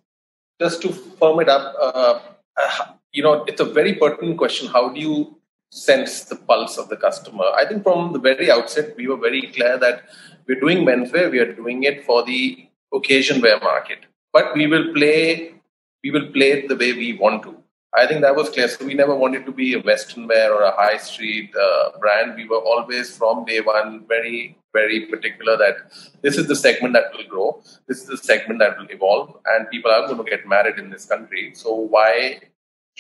Just 0.61 0.83
to 0.83 0.93
firm 0.93 1.39
it 1.39 1.49
up, 1.49 1.75
uh, 1.81 2.21
uh 2.57 2.87
you 3.13 3.23
know, 3.23 3.45
it's 3.45 3.61
a 3.61 3.65
very 3.65 3.95
pertinent 3.95 4.39
question. 4.39 4.69
How 4.69 4.89
do 4.89 5.01
you 5.01 5.40
sense 5.71 6.25
the 6.25 6.37
pulse 6.37 6.79
of 6.79 6.89
the 6.89 6.97
customer? 6.97 7.45
I 7.55 7.67
think 7.67 7.83
from 7.83 8.13
the 8.13 8.19
very 8.19 8.51
outset, 8.51 8.97
we 8.97 9.07
were 9.07 9.17
very 9.17 9.43
clear 9.53 9.79
that 9.79 10.05
we're 10.47 10.61
doing 10.61 10.85
menswear, 10.85 11.31
we 11.31 11.39
are 11.39 11.53
doing 11.53 11.85
it 11.85 12.05
for 12.05 12.25
the 12.25 12.69
occasion 12.93 13.41
wear 13.41 13.61
market, 13.61 14.01
but 14.33 14.55
we 14.55 14.67
will 14.67 14.93
play, 14.93 15.55
we 16.03 16.11
will 16.11 16.29
play 16.33 16.53
it 16.53 16.69
the 16.69 16.77
way 16.77 16.93
we 16.93 17.17
want 17.19 17.43
to. 17.45 17.57
I 17.97 18.07
think 18.07 18.21
that 18.21 18.37
was 18.37 18.49
clear. 18.51 18.69
So 18.69 18.85
we 18.85 18.95
never 18.95 19.17
wanted 19.17 19.45
to 19.47 19.53
be 19.53 19.75
a 19.75 19.81
Western 19.81 20.29
wear 20.29 20.55
or 20.55 20.63
a 20.63 20.71
high 20.71 20.97
street 20.97 21.53
uh, 21.57 21.99
brand. 21.99 22.37
We 22.37 22.47
were 22.47 22.61
always 22.61 23.17
from 23.17 23.45
day 23.45 23.61
one 23.61 24.05
very, 24.07 24.57
very 24.73 25.07
particular 25.07 25.57
that 25.57 25.75
this 26.23 26.39
is 26.39 26.47
the 26.47 26.55
segment 26.55 26.95
that 26.95 27.07
will 27.13 27.27
grow. 27.29 27.63
This 27.89 27.99
is 28.03 28.07
the 28.07 28.17
segment 28.17 28.61
that 28.61 28.79
will 28.79 28.87
evolve, 28.91 29.37
and 29.45 29.69
people 29.71 29.91
are 29.91 30.07
going 30.07 30.25
to 30.25 30.31
get 30.31 30.47
married 30.47 30.79
in 30.79 30.91
this 30.91 31.05
country. 31.05 31.51
So 31.55 31.75
why 31.75 32.41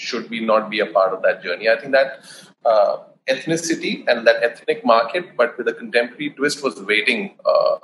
should 0.00 0.30
we 0.30 0.40
not 0.40 0.71
be 0.71 0.80
a 0.80 0.87
part 0.87 1.12
of 1.12 1.23
that 1.23 1.42
journey? 1.42 1.69
I 1.69 1.78
think 1.78 1.92
that 1.92 2.25
uh, 2.64 2.99
ethnicity 3.28 4.04
and 4.09 4.26
that 4.26 4.42
ethnic 4.42 4.85
market, 4.85 5.37
but 5.37 5.57
with 5.59 5.69
a 5.69 5.75
contemporary 5.75 6.30
twist, 6.30 6.62
was 6.62 6.80
waiting 6.80 7.37
uh, 7.45 7.78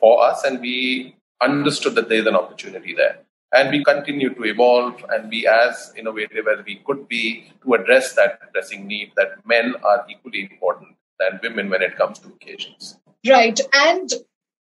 for 0.00 0.22
us, 0.24 0.44
and 0.44 0.60
we 0.60 1.16
understood 1.40 1.94
that 1.94 2.08
there's 2.08 2.26
an 2.26 2.34
opportunity 2.34 2.94
there. 2.94 3.18
And 3.52 3.70
we 3.70 3.82
continue 3.84 4.32
to 4.34 4.42
evolve 4.44 5.04
and 5.10 5.30
be 5.30 5.46
as 5.46 5.92
innovative 5.96 6.46
as 6.46 6.64
we 6.64 6.76
could 6.86 7.08
be 7.08 7.50
to 7.64 7.74
address 7.74 8.14
that 8.14 8.52
pressing 8.52 8.86
need 8.86 9.12
that 9.16 9.44
men 9.44 9.74
are 9.82 10.06
equally 10.08 10.48
important 10.50 10.96
than 11.18 11.40
women 11.42 11.68
when 11.68 11.82
it 11.82 11.96
comes 11.96 12.18
to 12.20 12.28
occasions. 12.28 12.96
Right. 13.28 13.58
And 13.72 14.12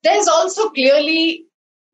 there's 0.03 0.27
also 0.27 0.69
clearly 0.69 1.45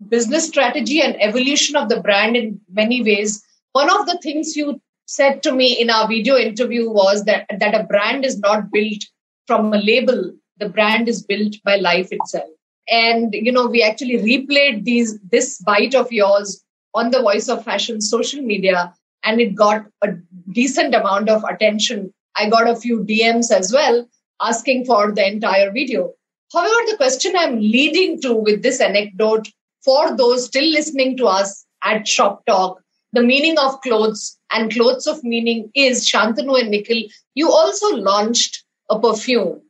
business 0.08 0.48
strategy 0.48 1.02
and 1.02 1.22
evolution 1.22 1.76
of 1.76 1.90
the 1.90 2.02
brand 2.02 2.36
in 2.36 2.60
many 2.72 3.04
ways. 3.04 3.44
One 3.74 3.92
of 3.92 4.08
the 4.08 4.18
things 4.24 4.56
you 4.56 4.82
said 5.10 5.42
to 5.42 5.52
me 5.52 5.74
in 5.74 5.90
our 5.90 6.08
video 6.08 6.36
interview 6.36 6.88
was 6.88 7.24
that, 7.26 7.48
that 7.60 7.74
a 7.74 7.84
brand 7.84 8.24
is 8.24 8.38
not 8.38 8.72
built 8.72 9.04
from 9.48 9.74
a 9.74 9.78
label, 9.78 10.32
the 10.60 10.70
brand 10.70 11.10
is 11.10 11.24
built 11.24 11.56
by 11.66 11.78
life 11.78 12.10
itself. 12.12 12.48
And 12.88 13.34
you 13.34 13.52
know, 13.52 13.66
we 13.66 13.82
actually 13.82 14.18
replayed 14.18 14.84
these 14.84 15.20
this 15.32 15.60
bite 15.62 15.96
of 15.96 16.12
yours 16.12 16.64
on 16.94 17.10
the 17.10 17.22
Voice 17.22 17.50
of 17.50 17.64
Fashion 17.64 18.02
social 18.02 18.42
media, 18.44 18.94
and 19.24 19.42
it 19.42 19.56
got 19.56 19.86
a 20.04 20.10
decent 20.54 20.94
amount 20.94 21.28
of 21.28 21.44
attention. 21.44 22.14
I 22.36 22.48
got 22.50 22.70
a 22.70 22.76
few 22.76 23.00
DMs 23.04 23.52
as 23.52 23.74
well 23.74 24.08
asking 24.42 24.86
for 24.86 25.12
the 25.12 25.28
entire 25.28 25.72
video. 25.72 26.14
However, 26.54 26.82
the 26.88 26.98
question 26.98 27.34
I'm 27.36 27.60
leading 27.60 28.22
to 28.22 28.34
with 28.34 28.62
this 28.62 28.80
anecdote 28.80 29.50
for 29.84 30.16
those 30.16 30.46
still 30.46 30.70
listening 30.70 31.18
to 31.18 31.26
us 31.26 31.66
at 31.84 32.08
Shop 32.08 32.46
Talk, 32.46 32.82
the 33.14 33.24
meaning 33.24 33.58
of 33.58 33.82
clothes 33.82 34.38
and 34.52 34.72
clothes 34.72 35.08
of 35.08 35.24
meaning 35.24 35.72
is 35.76 36.08
Shantanu 36.08 36.60
and 36.60 36.70
Nikhil. 36.70 37.04
You 37.36 37.52
also 37.52 37.96
launched 37.96 38.64
a 38.90 39.00
perfume 39.00 39.62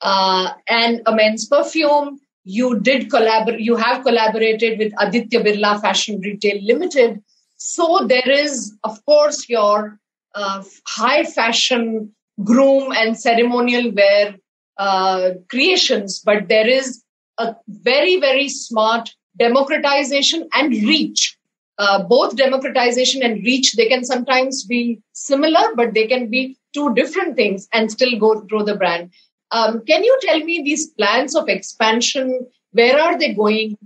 uh, 0.00 0.52
and 0.68 1.02
a 1.06 1.14
men's 1.14 1.46
perfume 1.46 2.18
you 2.44 2.80
did 2.80 3.10
collaborate, 3.10 3.60
you 3.60 3.76
have 3.76 4.02
collaborated 4.02 4.78
with 4.78 4.92
Aditya 4.98 5.42
Birla 5.42 5.80
Fashion 5.80 6.20
Retail 6.20 6.62
Limited. 6.62 7.22
So 7.56 8.06
there 8.06 8.30
is, 8.30 8.74
of 8.84 9.04
course, 9.04 9.48
your 9.48 9.98
uh, 10.34 10.62
high 10.86 11.24
fashion 11.24 12.14
groom 12.42 12.92
and 12.92 13.18
ceremonial 13.18 13.92
wear 13.92 14.36
uh, 14.78 15.30
creations, 15.50 16.20
but 16.24 16.48
there 16.48 16.66
is 16.66 17.04
a 17.38 17.54
very, 17.68 18.18
very 18.18 18.48
smart 18.48 19.10
democratization 19.38 20.48
and 20.54 20.72
reach. 20.72 21.36
Uh, 21.80 22.02
both 22.02 22.36
democratization 22.36 23.22
and 23.22 23.42
reach, 23.42 23.72
they 23.72 23.88
can 23.88 24.04
sometimes 24.04 24.64
be 24.64 25.00
similar, 25.14 25.62
but 25.76 25.94
they 25.94 26.06
can 26.06 26.28
be 26.28 26.58
two 26.74 26.92
different 26.92 27.36
things 27.36 27.66
and 27.72 27.90
still 27.90 28.18
go 28.18 28.38
grow 28.42 28.62
the 28.62 28.76
brand. 28.76 29.10
Um, 29.50 29.82
can 29.86 30.04
you 30.04 30.18
tell 30.20 30.40
me 30.40 30.60
these 30.62 30.88
plans 30.88 31.34
of 31.34 31.48
expansion? 31.48 32.46
Where 32.72 33.00
are 33.00 33.18
they 33.18 33.32
going? 33.32 33.78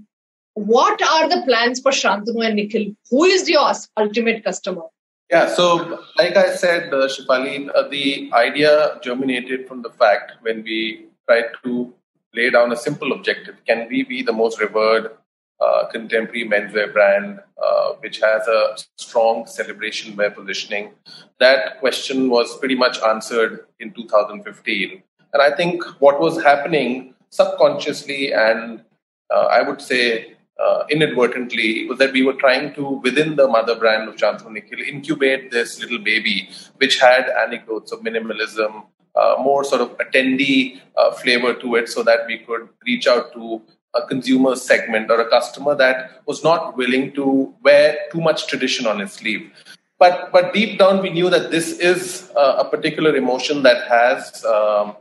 What 0.55 1.01
are 1.03 1.29
the 1.29 1.43
plans 1.47 1.81
for 1.81 1.93
Shantanu 1.93 2.45
and 2.45 2.57
Nikhil? 2.57 2.97
Who 3.13 3.23
is 3.23 3.49
your 3.49 3.73
ultimate 3.97 4.43
customer? 4.43 4.83
Yeah, 5.31 5.55
so 5.55 6.01
like 6.19 6.37
I 6.37 6.57
said, 6.57 6.93
uh, 6.93 7.07
Shefali, 7.07 7.71
uh, 7.73 7.89
the 7.89 8.29
idea 8.33 8.99
germinated 9.05 9.69
from 9.69 9.83
the 9.83 9.91
fact 9.91 10.33
when 10.43 10.65
we 10.65 11.07
tried 11.29 11.51
to 11.63 11.95
lay 12.35 12.51
down 12.51 12.73
a 12.73 12.77
simple 12.77 13.13
objective 13.13 13.55
can 13.69 13.87
we 13.89 14.03
be 14.03 14.21
the 14.21 14.33
most 14.33 14.61
revered 14.61 15.13
contemporary 15.91 16.49
menswear 16.49 16.93
brand 16.93 17.41
uh, 17.63 17.93
which 18.01 18.21
has 18.21 18.47
a 18.49 18.77
strong 18.99 19.47
celebration 19.47 20.17
wear 20.17 20.31
positioning? 20.31 20.93
That 21.41 21.81
question 21.81 22.31
was 22.31 22.57
pretty 22.59 22.75
much 22.75 23.01
answered 23.03 23.67
in 23.81 23.93
2015 23.93 25.03
and 25.33 25.43
I 25.43 25.55
think 25.55 25.83
what 26.01 26.21
was 26.21 26.43
happening 26.43 27.15
subconsciously 27.31 28.33
and 28.33 28.83
uh, 29.35 29.47
I 29.51 29.63
would 29.63 29.83
say 29.83 30.35
uh, 30.63 30.85
inadvertently 30.89 31.87
was 31.89 31.99
that 31.99 32.13
we 32.13 32.23
were 32.23 32.35
trying 32.35 32.73
to, 32.75 33.01
within 33.03 33.35
the 33.35 33.49
mother 33.49 33.75
brand 33.75 34.09
of 34.09 34.17
Shantanu 34.17 34.53
Nikhil, 34.53 34.81
incubate 34.81 35.51
this 35.51 35.81
little 35.81 35.99
baby 35.99 36.49
which 36.77 37.01
had 37.01 37.29
anecdotes 37.29 37.91
of 37.91 38.01
minimalism, 38.01 38.85
uh, 39.17 39.37
more 39.41 39.65
sort 39.65 39.81
of 39.81 39.97
attendee 39.99 40.81
uh, 40.97 41.11
flavor 41.13 41.55
to 41.55 41.75
it 41.75 41.89
so 41.89 42.03
that 42.03 42.27
we 42.27 42.39
could 42.39 42.69
reach 42.87 43.07
out 43.07 43.33
to 43.33 43.63
a 43.95 44.07
consumer 44.07 44.57
segment 44.57 45.11
or 45.11 45.21
a 45.21 45.29
customer 45.29 45.75
that 45.75 46.23
was 46.27 46.43
not 46.43 46.77
willing 46.77 47.13
to 47.13 47.55
wear 47.63 47.97
too 48.13 48.21
much 48.21 48.47
tradition 48.47 48.87
on 48.87 48.99
his 48.99 49.13
sleeve. 49.13 49.51
But, 49.99 50.33
but 50.33 50.53
deep 50.53 50.79
down, 50.79 51.03
we 51.03 51.11
knew 51.11 51.31
that 51.31 51.51
this 51.51 51.79
is 51.79 52.31
uh, 52.37 52.57
a 52.59 52.65
particular 52.65 53.17
emotion 53.17 53.63
that 53.63 53.89
has 53.89 54.45
um, 54.45 54.97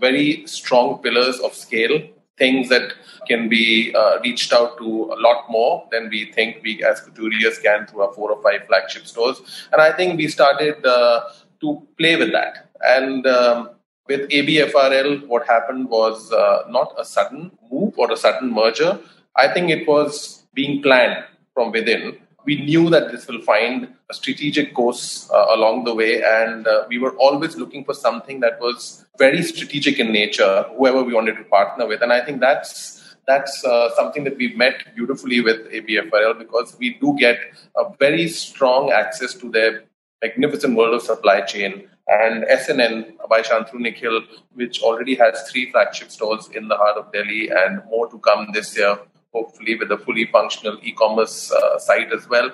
very 0.00 0.46
strong 0.46 0.98
pillars 0.98 1.40
of 1.40 1.54
scale, 1.54 2.00
things 2.36 2.68
that 2.68 2.92
can 3.26 3.48
be 3.48 3.94
uh, 3.94 4.20
reached 4.20 4.52
out 4.52 4.78
to 4.78 5.12
a 5.12 5.18
lot 5.20 5.50
more 5.50 5.88
than 5.90 6.08
we 6.08 6.30
think 6.32 6.62
we 6.62 6.82
as 6.84 7.00
couturiers 7.00 7.60
can 7.62 7.86
through 7.86 8.02
our 8.02 8.12
four 8.12 8.30
or 8.30 8.42
five 8.42 8.66
flagship 8.66 9.06
stores. 9.06 9.40
And 9.72 9.80
I 9.80 9.92
think 9.92 10.18
we 10.18 10.28
started 10.28 10.84
uh, 10.84 11.22
to 11.60 11.82
play 11.96 12.16
with 12.16 12.32
that. 12.32 12.70
And 12.82 13.26
um, 13.26 13.70
with 14.08 14.28
ABFRL, 14.30 15.26
what 15.26 15.46
happened 15.46 15.88
was 15.88 16.32
uh, 16.32 16.64
not 16.68 16.94
a 16.98 17.04
sudden 17.04 17.50
move 17.70 17.94
or 17.98 18.10
a 18.10 18.16
sudden 18.16 18.52
merger. 18.52 18.98
I 19.36 19.52
think 19.52 19.70
it 19.70 19.86
was 19.86 20.44
being 20.54 20.82
planned 20.82 21.24
from 21.54 21.72
within 21.72 22.18
we 22.48 22.56
knew 22.64 22.88
that 22.88 23.12
this 23.12 23.26
will 23.28 23.42
find 23.42 23.88
a 24.10 24.14
strategic 24.14 24.72
course 24.72 25.30
uh, 25.30 25.46
along 25.56 25.84
the 25.84 25.94
way, 25.94 26.22
and 26.22 26.66
uh, 26.66 26.84
we 26.88 26.98
were 26.98 27.14
always 27.16 27.56
looking 27.56 27.84
for 27.84 27.92
something 27.92 28.40
that 28.40 28.58
was 28.58 29.04
very 29.18 29.42
strategic 29.42 29.98
in 29.98 30.12
nature, 30.12 30.64
whoever 30.76 31.02
we 31.02 31.12
wanted 31.12 31.36
to 31.36 31.44
partner 31.44 31.86
with. 31.86 32.00
And 32.00 32.10
I 32.10 32.24
think 32.24 32.40
that's 32.40 33.16
that's 33.26 33.62
uh, 33.66 33.94
something 33.94 34.24
that 34.24 34.38
we've 34.38 34.56
met 34.56 34.94
beautifully 34.94 35.42
with 35.42 35.70
ABFRL 35.70 36.38
because 36.38 36.74
we 36.78 36.94
do 36.94 37.14
get 37.18 37.38
a 37.76 37.84
very 37.98 38.26
strong 38.28 38.90
access 38.90 39.34
to 39.34 39.50
their 39.50 39.82
magnificent 40.22 40.76
world 40.76 40.94
of 40.94 41.02
supply 41.02 41.40
chain. 41.42 41.88
And 42.08 42.44
SNN 42.44 43.16
by 43.28 43.42
Shantanu 43.42 43.80
Nikhil, 43.80 44.22
which 44.54 44.80
already 44.82 45.14
has 45.16 45.42
three 45.50 45.70
flagship 45.70 46.10
stores 46.10 46.48
in 46.54 46.68
the 46.68 46.76
heart 46.76 46.96
of 46.96 47.12
Delhi 47.12 47.50
and 47.50 47.82
more 47.90 48.08
to 48.10 48.18
come 48.20 48.48
this 48.54 48.76
year, 48.76 48.98
hopefully 49.34 49.74
with 49.74 49.92
a 49.92 49.98
fully 49.98 50.24
functional 50.26 50.78
e-commerce 50.82 51.52
uh, 51.52 51.78
site 51.78 52.10
as 52.12 52.26
well. 52.28 52.50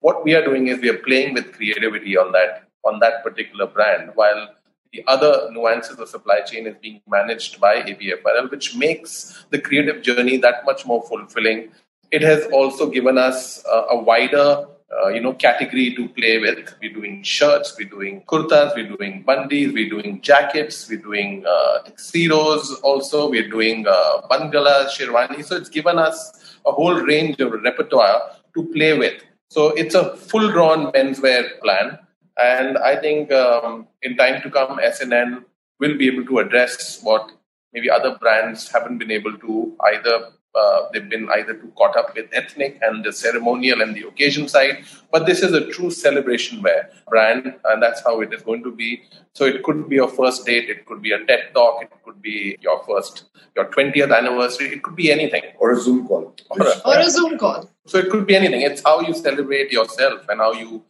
What 0.00 0.24
we 0.24 0.34
are 0.34 0.44
doing 0.44 0.68
is 0.68 0.80
we 0.80 0.90
are 0.90 0.98
playing 0.98 1.32
with 1.34 1.52
creativity 1.52 2.18
on 2.18 2.32
that 2.32 2.64
on 2.84 3.00
that 3.00 3.24
particular 3.24 3.66
brand, 3.66 4.12
while 4.14 4.48
the 4.92 5.02
other 5.06 5.50
nuances 5.52 5.98
of 5.98 6.08
supply 6.08 6.40
chain 6.40 6.66
is 6.66 6.76
being 6.80 7.00
managed 7.08 7.60
by 7.60 7.82
ABFRL, 7.82 8.50
which 8.50 8.76
makes 8.76 9.44
the 9.50 9.60
creative 9.60 10.02
journey 10.02 10.36
that 10.38 10.64
much 10.64 10.86
more 10.86 11.02
fulfilling. 11.02 11.70
It 12.10 12.22
has 12.22 12.46
also 12.46 12.88
given 12.88 13.18
us 13.18 13.64
uh, 13.66 13.86
a 13.90 13.98
wider 14.00 14.66
uh, 14.96 15.08
you 15.08 15.20
know 15.20 15.32
category 15.34 15.94
to 15.94 16.08
play 16.10 16.38
with. 16.38 16.74
We're 16.80 16.92
doing 16.92 17.22
shirts, 17.22 17.74
we're 17.78 17.88
doing 17.88 18.22
kurtas, 18.26 18.74
we're 18.74 18.96
doing 18.96 19.24
bandis, 19.24 19.72
we're 19.72 19.88
doing 19.88 20.20
jackets, 20.20 20.88
we're 20.88 20.98
doing 20.98 21.44
uh, 21.46 21.78
tuxedos. 21.84 22.72
Also, 22.80 23.28
we're 23.30 23.48
doing 23.48 23.86
uh, 23.86 24.22
bandhgalas, 24.30 24.88
sherwani. 24.88 25.44
So 25.44 25.56
it's 25.56 25.68
given 25.68 25.98
us 25.98 26.58
a 26.66 26.72
whole 26.72 26.94
range 26.94 27.40
of 27.40 27.52
repertoire 27.52 28.32
to 28.54 28.64
play 28.72 28.96
with. 28.96 29.22
So 29.50 29.68
it's 29.70 29.94
a 29.94 30.16
full-drawn 30.16 30.92
menswear 30.92 31.58
plan, 31.60 31.98
and 32.36 32.76
I 32.78 32.96
think 32.96 33.32
um, 33.32 33.86
in 34.02 34.16
time 34.16 34.42
to 34.42 34.50
come, 34.50 34.78
SNN 34.78 35.44
will 35.80 35.96
be 35.96 36.06
able 36.06 36.26
to 36.26 36.38
address 36.40 37.00
what 37.02 37.30
maybe 37.72 37.88
other 37.90 38.16
brands 38.18 38.70
haven't 38.70 38.98
been 38.98 39.10
able 39.10 39.36
to 39.38 39.76
either 39.92 40.32
uh, 40.58 40.88
they've 40.92 41.08
been 41.08 41.28
either 41.30 41.54
too 41.54 41.72
caught 41.76 41.96
up 41.96 42.14
with 42.14 42.26
ethnic 42.32 42.78
and 42.82 43.04
the 43.04 43.12
ceremonial 43.12 43.80
and 43.82 43.94
the 43.94 44.06
occasion 44.06 44.48
side. 44.48 44.84
But 45.12 45.26
this 45.26 45.42
is 45.42 45.52
a 45.52 45.66
true 45.70 45.90
celebration 45.90 46.62
wear 46.62 46.90
brand, 47.08 47.54
and 47.64 47.82
that's 47.82 48.02
how 48.02 48.20
it 48.20 48.32
is 48.32 48.42
going 48.42 48.62
to 48.64 48.72
be. 48.72 49.02
So 49.34 49.44
it 49.44 49.62
could 49.62 49.88
be 49.88 49.96
your 49.96 50.08
first 50.08 50.46
date, 50.46 50.68
it 50.68 50.84
could 50.86 51.02
be 51.02 51.12
a 51.12 51.24
TED 51.24 51.50
talk, 51.54 51.82
it 51.82 51.90
could 52.04 52.20
be 52.20 52.56
your 52.60 52.82
first, 52.84 53.24
your 53.54 53.66
20th 53.66 54.16
anniversary, 54.16 54.68
it 54.68 54.82
could 54.82 54.96
be 54.96 55.12
anything. 55.12 55.42
Or 55.58 55.72
a 55.72 55.80
Zoom 55.80 56.06
call. 56.08 56.34
Or 56.50 56.66
a, 56.66 56.72
or 56.84 56.98
a 56.98 57.10
Zoom 57.10 57.38
call. 57.38 57.70
So 57.86 57.98
it 57.98 58.10
could 58.10 58.26
be 58.26 58.36
anything. 58.36 58.62
It's 58.62 58.82
how 58.82 59.00
you 59.00 59.14
celebrate 59.14 59.70
yourself 59.72 60.28
and 60.28 60.40
how 60.40 60.52
you 60.52 60.82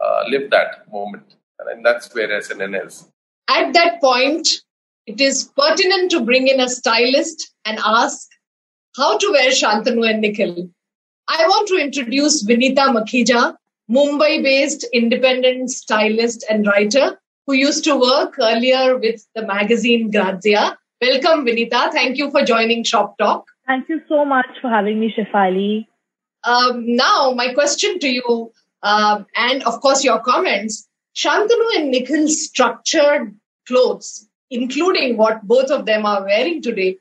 uh, 0.00 0.24
live 0.28 0.50
that 0.50 0.90
moment. 0.92 1.36
And 1.58 1.84
that's 1.84 2.14
where 2.14 2.28
SNN 2.28 2.86
is. 2.86 3.08
At 3.48 3.72
that 3.72 4.00
point, 4.00 4.48
it 5.06 5.20
is 5.20 5.50
pertinent 5.56 6.10
to 6.12 6.20
bring 6.20 6.48
in 6.48 6.60
a 6.60 6.68
stylist 6.68 7.52
and 7.64 7.78
ask 7.84 8.28
how 8.96 9.18
to 9.18 9.30
wear 9.32 9.50
Shantanu 9.50 10.08
and 10.08 10.20
Nikhil. 10.20 10.70
I 11.28 11.46
want 11.46 11.68
to 11.68 11.76
introduce 11.76 12.44
Vinita 12.44 12.92
Makhija, 12.94 13.56
Mumbai 13.90 14.42
based 14.42 14.86
independent 14.92 15.70
stylist 15.70 16.44
and 16.48 16.66
writer 16.66 17.18
who 17.46 17.54
used 17.54 17.84
to 17.84 17.96
work 17.96 18.36
earlier 18.38 18.96
with 18.96 19.26
the 19.34 19.46
magazine 19.46 20.10
Grazia. 20.10 20.78
Welcome, 21.00 21.44
Vinita. 21.44 21.90
Thank 21.92 22.18
you 22.18 22.30
for 22.30 22.42
joining 22.44 22.84
Shop 22.84 23.18
Talk. 23.18 23.46
Thank 23.66 23.88
you 23.88 24.00
so 24.08 24.24
much 24.24 24.46
for 24.60 24.70
having 24.70 25.00
me, 25.00 25.12
Shefali. 25.16 25.86
Um, 26.44 26.84
now, 26.94 27.32
my 27.34 27.52
question 27.52 27.98
to 27.98 28.08
you, 28.08 28.52
um, 28.82 29.26
and 29.34 29.62
of 29.64 29.80
course, 29.80 30.04
your 30.04 30.20
comments 30.20 30.88
Shantanu 31.16 31.76
and 31.76 31.90
Nikhil's 31.90 32.44
structured 32.44 33.34
clothes, 33.66 34.28
including 34.50 35.16
what 35.16 35.42
both 35.42 35.70
of 35.70 35.86
them 35.86 36.06
are 36.06 36.24
wearing 36.24 36.60
today, 36.60 36.98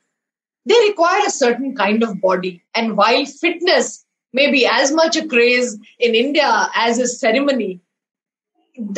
they 0.65 0.75
require 0.88 1.22
a 1.25 1.32
certain 1.32 1.75
kind 1.75 2.03
of 2.03 2.22
body. 2.22 2.63
And 2.75 2.98
while 2.98 3.25
fitness 3.25 4.05
may 4.32 4.51
be 4.51 4.65
as 4.65 4.91
much 4.91 5.15
a 5.15 5.27
craze 5.27 5.77
in 6.00 6.15
India 6.15 6.70
as 6.75 7.00
is 7.00 7.20
ceremony, 7.20 7.82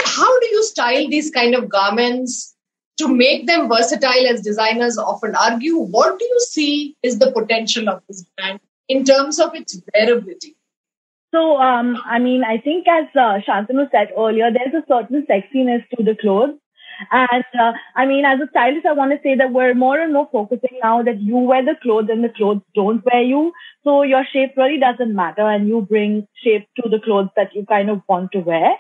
how 0.04 0.40
do 0.40 0.46
you 0.48 0.64
style 0.64 1.10
these 1.10 1.32
kind 1.32 1.56
of 1.56 1.70
garments 1.70 2.56
to 2.98 3.08
make 3.08 3.46
them 3.46 3.68
versatile 3.68 4.28
as 4.28 4.42
designers 4.42 4.98
often 4.98 5.36
argue? 5.36 5.78
What 5.78 6.18
do 6.18 6.26
you 6.26 6.40
see 6.40 6.96
is 7.04 7.20
the 7.20 7.32
potential 7.32 7.90
of 7.90 8.02
this 8.08 8.24
brand 8.38 8.60
in 8.88 9.04
terms 9.04 9.40
of 9.40 9.54
its 9.54 9.80
wearability? 9.94 10.56
So, 11.34 11.58
um, 11.58 11.98
I 12.06 12.20
mean, 12.20 12.46
I 12.46 12.60
think 12.60 12.88
as 12.88 13.08
uh, 13.14 13.40
Shantanu 13.46 13.92
said 13.92 14.12
earlier, 14.18 14.50
there's 14.52 14.74
a 14.74 14.86
certain 14.88 15.28
sexiness 15.30 15.84
to 15.98 16.04
the 16.04 16.16
clothes 16.16 16.58
and 17.12 17.44
uh, 17.60 17.74
I 17.96 18.06
mean, 18.06 18.26
as 18.26 18.40
a 18.40 18.48
stylist, 18.50 18.86
I 18.86 18.94
want 18.94 19.12
to 19.12 19.20
say 19.24 19.36
that 19.36 19.52
we're 19.52 19.74
more 19.74 20.00
and 20.00 20.14
more 20.14 20.30
focusing 20.32 20.80
now 20.84 21.04
that 21.04 21.20
you 21.22 21.38
wear 21.38 21.64
the 21.64 21.76
clothes 21.82 22.10
and 22.10 22.24
the 22.24 22.30
clothes 22.30 22.62
don't 22.74 23.04
wear 23.06 23.22
you. 23.24 23.52
So 23.84 24.04
your 24.04 24.24
shape 24.32 24.54
really 24.58 24.80
doesn't 24.80 25.14
matter 25.16 25.48
and 25.48 25.68
you 25.68 25.82
bring 25.82 26.28
shape 26.44 26.68
to 26.82 26.90
the 26.90 27.00
clothes 27.00 27.30
that 27.36 27.54
you 27.56 27.66
kind 27.66 27.90
of 27.90 28.02
want 28.08 28.32
to 28.34 28.40
wear. 28.40 28.72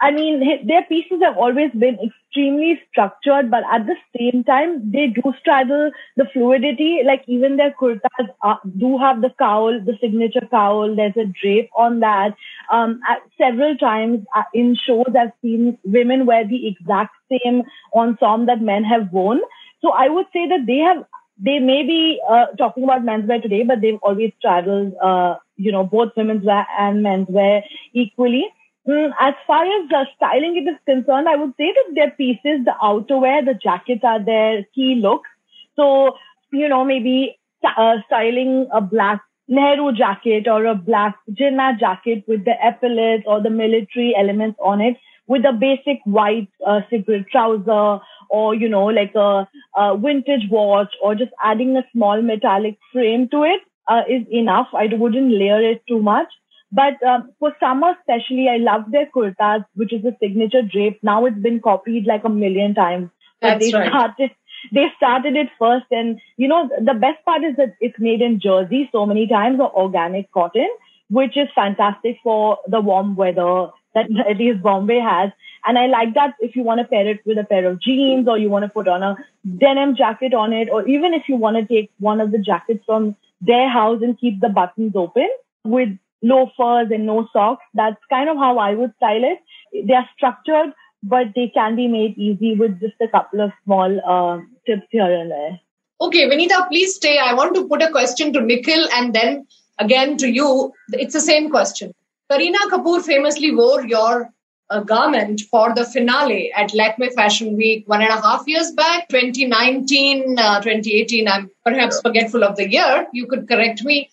I 0.00 0.10
mean, 0.10 0.66
their 0.66 0.82
pieces 0.84 1.20
have 1.22 1.36
always 1.36 1.70
been 1.72 1.98
extremely 2.00 2.80
structured, 2.90 3.50
but 3.50 3.64
at 3.70 3.86
the 3.86 3.96
same 4.16 4.44
time, 4.44 4.90
they 4.90 5.08
do 5.08 5.32
straddle 5.40 5.90
the 6.16 6.26
fluidity. 6.32 7.00
Like 7.04 7.24
even 7.26 7.56
their 7.56 7.72
kurtas 7.72 8.28
uh, 8.42 8.56
do 8.78 8.98
have 8.98 9.20
the 9.20 9.30
cowl, 9.38 9.80
the 9.80 9.96
signature 10.00 10.46
cowl. 10.50 10.94
There's 10.94 11.16
a 11.16 11.26
drape 11.40 11.70
on 11.76 12.00
that. 12.00 12.34
Um, 12.70 13.00
several 13.38 13.76
times 13.76 14.24
uh, 14.36 14.44
in 14.54 14.76
shows, 14.76 15.14
I've 15.18 15.32
seen 15.42 15.78
women 15.84 16.26
wear 16.26 16.46
the 16.46 16.66
exact 16.68 17.14
same 17.30 17.62
ensemble 17.94 18.46
that 18.46 18.60
men 18.60 18.84
have 18.84 19.12
worn. 19.12 19.40
So 19.80 19.92
I 19.92 20.08
would 20.08 20.26
say 20.32 20.48
that 20.48 20.66
they 20.66 20.78
have 20.78 21.04
they 21.38 21.58
may 21.58 21.82
be 21.82 22.20
uh, 22.28 22.46
talking 22.56 22.84
about 22.84 23.02
menswear 23.02 23.42
today, 23.42 23.64
but 23.64 23.80
they've 23.80 23.98
always 24.02 24.32
traveled, 24.40 24.94
uh, 25.02 25.36
you 25.56 25.72
know, 25.72 25.82
both 25.82 26.12
women's 26.16 26.44
wear 26.44 26.64
and 26.78 27.04
menswear 27.04 27.62
equally. 27.92 28.46
Mm, 28.88 29.12
as 29.20 29.34
far 29.46 29.64
as 29.64 29.88
the 29.88 30.06
styling 30.16 30.56
it 30.56 30.68
is 30.68 30.78
concerned, 30.84 31.28
I 31.28 31.36
would 31.36 31.52
say 31.56 31.72
that 31.72 31.94
their 31.94 32.10
pieces, 32.10 32.64
the 32.64 32.74
outerwear, 32.82 33.44
the 33.44 33.54
jackets 33.54 34.02
are 34.02 34.22
their 34.22 34.64
key 34.74 34.96
looks. 34.96 35.28
So, 35.76 36.16
you 36.52 36.68
know, 36.68 36.84
maybe 36.84 37.38
uh, 37.64 37.96
styling 38.06 38.66
a 38.72 38.80
black 38.80 39.20
Nehru 39.48 39.92
jacket 39.92 40.48
or 40.48 40.66
a 40.66 40.74
black 40.74 41.16
Jinnah 41.30 41.78
jacket 41.78 42.24
with 42.26 42.44
the 42.44 42.54
epaulets 42.64 43.24
or 43.26 43.40
the 43.40 43.50
military 43.50 44.14
elements 44.16 44.58
on 44.62 44.80
it 44.80 44.96
with 45.28 45.44
a 45.44 45.52
basic 45.52 46.00
white 46.04 46.48
uh, 46.66 46.80
cigarette 46.90 47.26
trouser 47.30 48.00
or, 48.30 48.54
you 48.54 48.68
know, 48.68 48.86
like 48.86 49.14
a, 49.14 49.48
a, 49.76 49.96
vintage 49.96 50.48
watch 50.50 50.92
or 51.02 51.14
just 51.14 51.30
adding 51.42 51.76
a 51.76 51.84
small 51.92 52.20
metallic 52.20 52.78
frame 52.92 53.28
to 53.28 53.44
it 53.44 53.60
uh, 53.88 54.02
is 54.08 54.26
enough. 54.30 54.68
I 54.74 54.88
wouldn't 54.92 55.32
layer 55.32 55.60
it 55.60 55.82
too 55.88 56.00
much. 56.02 56.28
But 56.72 57.02
um, 57.02 57.32
for 57.38 57.54
summer 57.60 57.94
especially, 57.98 58.48
I 58.48 58.56
love 58.56 58.90
their 58.90 59.06
kurtas, 59.06 59.64
which 59.74 59.92
is 59.92 60.04
a 60.04 60.16
signature 60.20 60.62
drape. 60.62 61.00
Now 61.02 61.26
it's 61.26 61.38
been 61.38 61.60
copied 61.60 62.06
like 62.06 62.24
a 62.24 62.30
million 62.30 62.74
times. 62.74 63.10
But 63.40 63.58
That's 63.58 63.70
they 63.70 63.78
right. 63.78 63.88
started 63.88 64.30
they 64.72 64.86
started 64.96 65.34
it 65.34 65.48
first 65.58 65.86
and 65.90 66.20
you 66.36 66.46
know 66.46 66.70
the 66.80 66.94
best 66.94 67.24
part 67.24 67.42
is 67.42 67.56
that 67.56 67.74
it's 67.80 67.98
made 67.98 68.20
in 68.20 68.38
jersey 68.38 68.88
so 68.92 69.04
many 69.04 69.26
times 69.26 69.58
or 69.58 69.76
organic 69.76 70.30
cotton 70.30 70.68
which 71.12 71.36
is 71.36 71.48
fantastic 71.54 72.16
for 72.22 72.58
the 72.66 72.80
warm 72.80 73.14
weather 73.16 73.68
that 73.94 74.06
at 74.30 74.38
least 74.38 74.62
Bombay 74.62 74.98
has. 74.98 75.30
And 75.64 75.78
I 75.78 75.86
like 75.86 76.14
that 76.14 76.34
if 76.40 76.56
you 76.56 76.62
want 76.62 76.80
to 76.80 76.86
pair 76.86 77.06
it 77.06 77.20
with 77.24 77.38
a 77.38 77.44
pair 77.44 77.66
of 77.70 77.80
jeans 77.80 78.26
or 78.26 78.38
you 78.38 78.48
want 78.48 78.64
to 78.64 78.68
put 78.68 78.88
on 78.88 79.02
a 79.02 79.16
denim 79.58 79.94
jacket 79.94 80.34
on 80.34 80.52
it, 80.52 80.68
or 80.70 80.88
even 80.88 81.14
if 81.14 81.28
you 81.28 81.36
want 81.36 81.56
to 81.56 81.72
take 81.72 81.90
one 82.00 82.20
of 82.20 82.32
the 82.32 82.38
jackets 82.38 82.82
from 82.84 83.14
their 83.40 83.68
house 83.68 84.00
and 84.02 84.18
keep 84.18 84.40
the 84.40 84.48
buttons 84.48 84.92
open 84.96 85.28
with 85.64 85.90
loafers 86.22 86.88
and 86.90 87.06
no 87.06 87.28
socks. 87.32 87.64
That's 87.74 88.00
kind 88.10 88.28
of 88.28 88.36
how 88.36 88.58
I 88.58 88.74
would 88.74 88.94
style 88.96 89.22
it. 89.24 89.38
They 89.86 89.94
are 89.94 90.08
structured, 90.16 90.72
but 91.02 91.28
they 91.34 91.48
can 91.48 91.76
be 91.76 91.88
made 91.88 92.16
easy 92.16 92.54
with 92.54 92.80
just 92.80 92.94
a 93.00 93.08
couple 93.08 93.40
of 93.40 93.50
small 93.64 94.00
uh, 94.06 94.40
tips 94.66 94.86
here 94.90 95.12
and 95.12 95.30
there. 95.30 95.60
Okay, 96.00 96.28
Vinita, 96.28 96.66
please 96.68 96.96
stay. 96.96 97.18
I 97.18 97.34
want 97.34 97.54
to 97.54 97.68
put 97.68 97.82
a 97.82 97.90
question 97.90 98.32
to 98.32 98.40
Nikhil 98.40 98.88
and 98.94 99.14
then 99.14 99.46
again 99.78 100.16
to 100.18 100.28
you. 100.28 100.72
It's 100.92 101.12
the 101.12 101.20
same 101.20 101.50
question. 101.50 101.92
Kareena 102.30 102.58
Kapoor 102.70 103.02
famously 103.02 103.54
wore 103.54 103.84
your 103.84 104.30
uh, 104.70 104.80
garment 104.80 105.42
for 105.50 105.74
the 105.74 105.84
finale 105.84 106.52
at 106.54 106.72
Lakme 106.74 107.12
Fashion 107.14 107.56
Week 107.56 107.86
one 107.86 108.00
and 108.00 108.10
a 108.10 108.20
half 108.20 108.42
years 108.46 108.72
back, 108.72 109.08
2019, 109.10 110.38
uh, 110.38 110.60
2018. 110.60 111.28
I'm 111.28 111.50
perhaps 111.64 112.00
forgetful 112.00 112.42
of 112.42 112.56
the 112.56 112.70
year. 112.70 113.06
You 113.12 113.26
could 113.26 113.48
correct 113.48 113.84
me. 113.84 114.10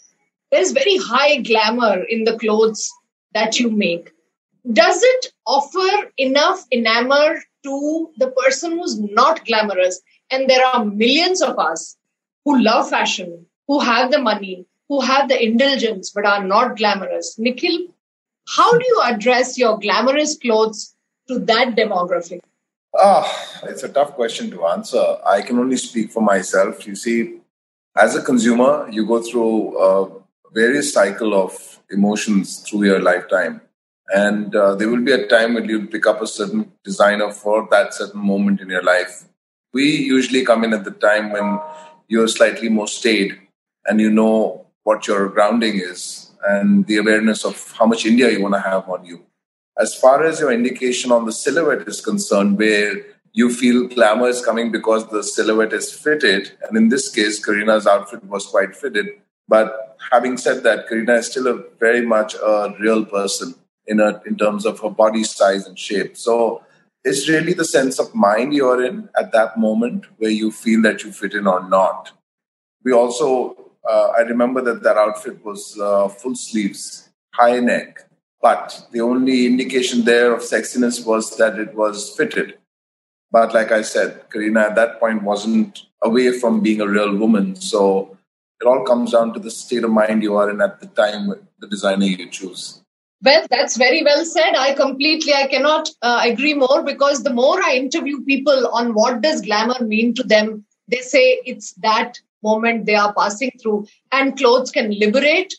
There's 0.51 0.71
very 0.71 0.97
high 0.97 1.37
glamour 1.37 2.03
in 2.03 2.23
the 2.23 2.37
clothes 2.37 2.89
that 3.33 3.59
you 3.59 3.69
make. 3.69 4.11
Does 4.71 5.01
it 5.01 5.27
offer 5.45 6.11
enough 6.17 6.65
enamor 6.73 7.39
to 7.63 8.09
the 8.17 8.31
person 8.31 8.73
who's 8.73 8.99
not 8.99 9.45
glamorous? 9.45 10.01
And 10.31 10.49
there 10.49 10.65
are 10.65 10.85
millions 10.85 11.41
of 11.41 11.57
us 11.57 11.95
who 12.45 12.61
love 12.61 12.89
fashion, 12.89 13.45
who 13.67 13.79
have 13.79 14.11
the 14.11 14.21
money, 14.21 14.65
who 14.87 15.01
have 15.01 15.29
the 15.29 15.41
indulgence, 15.41 16.11
but 16.11 16.25
are 16.25 16.43
not 16.43 16.77
glamorous. 16.77 17.37
Nikhil, 17.37 17.87
how 18.55 18.71
do 18.71 18.83
you 18.85 19.01
address 19.03 19.57
your 19.57 19.77
glamorous 19.79 20.37
clothes 20.37 20.95
to 21.27 21.39
that 21.39 21.75
demographic? 21.75 22.39
Ah, 22.95 23.61
it's 23.63 23.83
a 23.83 23.89
tough 23.89 24.13
question 24.13 24.49
to 24.49 24.65
answer. 24.65 25.17
I 25.25 25.41
can 25.41 25.59
only 25.59 25.77
speak 25.77 26.11
for 26.11 26.21
myself. 26.21 26.87
You 26.87 26.95
see, 26.95 27.39
as 27.95 28.15
a 28.15 28.23
consumer, 28.23 28.87
you 28.91 29.05
go 29.05 29.21
through 29.21 29.77
a 29.77 30.18
various 30.53 30.93
cycle 30.93 31.33
of 31.33 31.79
emotions 31.89 32.59
through 32.59 32.85
your 32.85 33.01
lifetime. 33.01 33.61
And 34.09 34.55
uh, 34.55 34.75
there 34.75 34.89
will 34.89 35.03
be 35.03 35.11
a 35.11 35.27
time 35.27 35.53
when 35.53 35.69
you'll 35.69 35.87
pick 35.87 36.07
up 36.07 36.21
a 36.21 36.27
certain 36.27 36.71
designer 36.83 37.31
for 37.31 37.67
that 37.71 37.93
certain 37.93 38.21
moment 38.21 38.59
in 38.59 38.69
your 38.69 38.83
life. 38.83 39.25
We 39.73 39.83
usually 39.85 40.43
come 40.43 40.63
in 40.63 40.73
at 40.73 40.83
the 40.83 40.91
time 40.91 41.31
when 41.31 41.59
you're 42.07 42.27
slightly 42.27 42.69
more 42.69 42.87
staid 42.87 43.39
and 43.85 44.01
you 44.01 44.09
know 44.09 44.65
what 44.83 45.07
your 45.07 45.29
grounding 45.29 45.75
is 45.75 46.31
and 46.47 46.85
the 46.87 46.97
awareness 46.97 47.45
of 47.45 47.73
how 47.77 47.85
much 47.85 48.05
India 48.05 48.31
you 48.31 48.41
want 48.41 48.55
to 48.55 48.61
have 48.61 48.89
on 48.89 49.05
you. 49.05 49.25
As 49.77 49.95
far 49.95 50.23
as 50.25 50.39
your 50.39 50.51
indication 50.51 51.11
on 51.11 51.25
the 51.25 51.31
silhouette 51.31 51.87
is 51.87 52.01
concerned, 52.01 52.57
where 52.57 52.95
you 53.31 53.53
feel 53.53 53.87
glamour 53.87 54.27
is 54.27 54.43
coming 54.43 54.71
because 54.71 55.07
the 55.09 55.23
silhouette 55.23 55.73
is 55.73 55.93
fitted, 55.93 56.51
and 56.63 56.75
in 56.75 56.89
this 56.89 57.09
case, 57.09 57.43
Kareena's 57.43 57.87
outfit 57.87 58.23
was 58.25 58.45
quite 58.45 58.75
fitted. 58.75 59.07
But 59.49 59.97
having 60.11 60.37
said 60.37 60.63
that, 60.63 60.87
Kareena 60.87 61.17
is 61.17 61.27
still 61.31 61.47
a 61.47 61.63
very 61.79 62.05
much 62.05 62.35
a 62.35 62.73
real 62.79 63.03
person 63.03 63.55
in 63.87 63.99
a, 63.99 64.21
in 64.27 64.37
terms 64.37 64.65
of 64.65 64.79
her 64.79 64.91
body 64.91 65.23
size 65.23 65.65
and 65.65 65.77
shape. 65.77 66.15
So 66.15 66.63
it's 67.03 67.27
really 67.27 67.53
the 67.53 67.65
sense 67.65 67.99
of 67.99 68.13
mind 68.13 68.53
you're 68.53 68.85
in 68.85 69.09
at 69.19 69.31
that 69.31 69.57
moment 69.57 70.05
where 70.19 70.29
you 70.29 70.51
feel 70.51 70.83
that 70.83 71.03
you 71.03 71.11
fit 71.11 71.33
in 71.33 71.47
or 71.47 71.67
not. 71.67 72.11
We 72.85 72.93
also, 72.93 73.71
uh, 73.89 74.09
I 74.15 74.21
remember 74.21 74.61
that 74.61 74.83
that 74.83 74.97
outfit 74.97 75.43
was 75.43 75.77
uh, 75.79 76.07
full 76.09 76.35
sleeves, 76.35 77.09
high 77.33 77.59
neck, 77.59 78.01
but 78.41 78.87
the 78.91 79.01
only 79.01 79.47
indication 79.47 80.05
there 80.05 80.33
of 80.33 80.41
sexiness 80.41 81.03
was 81.03 81.35
that 81.37 81.57
it 81.57 81.73
was 81.73 82.15
fitted. 82.15 82.59
But 83.31 83.53
like 83.53 83.71
I 83.71 83.81
said, 83.81 84.29
Kareena 84.29 84.69
at 84.69 84.75
that 84.75 84.99
point 84.99 85.23
wasn't 85.23 85.85
away 86.03 86.39
from 86.39 86.61
being 86.61 86.81
a 86.81 86.87
real 86.87 87.15
woman. 87.15 87.55
So 87.55 88.17
it 88.61 88.67
all 88.67 88.83
comes 88.83 89.11
down 89.11 89.33
to 89.33 89.39
the 89.39 89.51
state 89.51 89.83
of 89.83 89.91
mind 89.91 90.23
you 90.23 90.35
are 90.35 90.49
in 90.49 90.61
at 90.61 90.79
the 90.79 90.87
time, 90.87 91.29
the 91.59 91.67
designer 91.67 92.05
you 92.05 92.29
choose. 92.29 92.81
Well, 93.21 93.45
that's 93.49 93.75
very 93.77 94.03
well 94.03 94.23
said. 94.23 94.55
I 94.55 94.73
completely, 94.73 95.33
I 95.33 95.47
cannot 95.47 95.89
uh, 96.01 96.21
agree 96.23 96.53
more 96.53 96.83
because 96.83 97.23
the 97.23 97.33
more 97.33 97.61
I 97.61 97.75
interview 97.75 98.23
people 98.23 98.67
on 98.67 98.93
what 98.93 99.21
does 99.21 99.41
glamour 99.41 99.83
mean 99.83 100.13
to 100.15 100.23
them, 100.23 100.65
they 100.87 101.01
say 101.01 101.41
it's 101.45 101.73
that 101.75 102.17
moment 102.41 102.85
they 102.85 102.95
are 102.95 103.13
passing 103.13 103.51
through, 103.61 103.87
and 104.11 104.37
clothes 104.37 104.71
can 104.71 104.91
liberate 104.97 105.53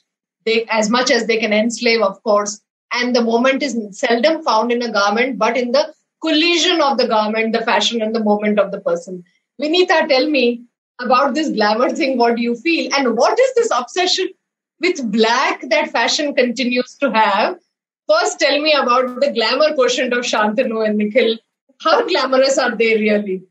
they 0.45 0.65
as 0.71 0.91
much 0.91 1.11
as 1.11 1.27
they 1.27 1.39
can 1.39 1.53
enslave, 1.53 2.01
of 2.01 2.23
course. 2.23 2.61
And 2.93 3.15
the 3.15 3.23
moment 3.23 3.63
is 3.63 3.77
seldom 3.93 4.43
found 4.43 4.73
in 4.73 4.83
a 4.83 4.93
garment, 4.93 5.39
but 5.39 5.57
in 5.57 5.73
the 5.73 5.93
collision 6.23 6.81
of 6.81 6.99
the 6.99 7.07
garment, 7.07 7.53
the 7.53 7.63
fashion, 7.63 8.03
and 8.03 8.15
the 8.15 8.25
moment 8.25 8.59
of 8.59 8.73
the 8.73 8.81
person. 8.81 9.23
Vinita, 9.61 10.09
tell 10.09 10.29
me 10.29 10.65
about 11.03 11.35
this 11.35 11.51
glamour 11.51 11.91
thing. 11.91 12.19
What 12.19 12.37
do 12.37 12.43
you 12.43 12.55
feel, 12.57 12.93
and 12.95 13.17
what 13.17 13.39
is 13.39 13.55
this 13.55 13.71
obsession 13.77 14.29
with 14.81 15.13
black 15.13 15.61
that 15.69 15.91
fashion 15.91 16.35
continues 16.35 16.97
to 16.97 17.13
have. 17.13 17.59
First, 18.09 18.41
tell 18.41 18.61
me 18.61 18.73
about 18.73 19.21
the 19.21 19.31
glamour 19.33 19.75
quotient 19.75 20.13
of 20.13 20.25
Shantanu 20.25 20.87
and 20.87 20.99
Nikhil. 20.99 21.37
How 21.83 22.07
glamorous 22.07 22.59
are 22.59 22.77
they 22.77 22.97
really? 22.97 23.43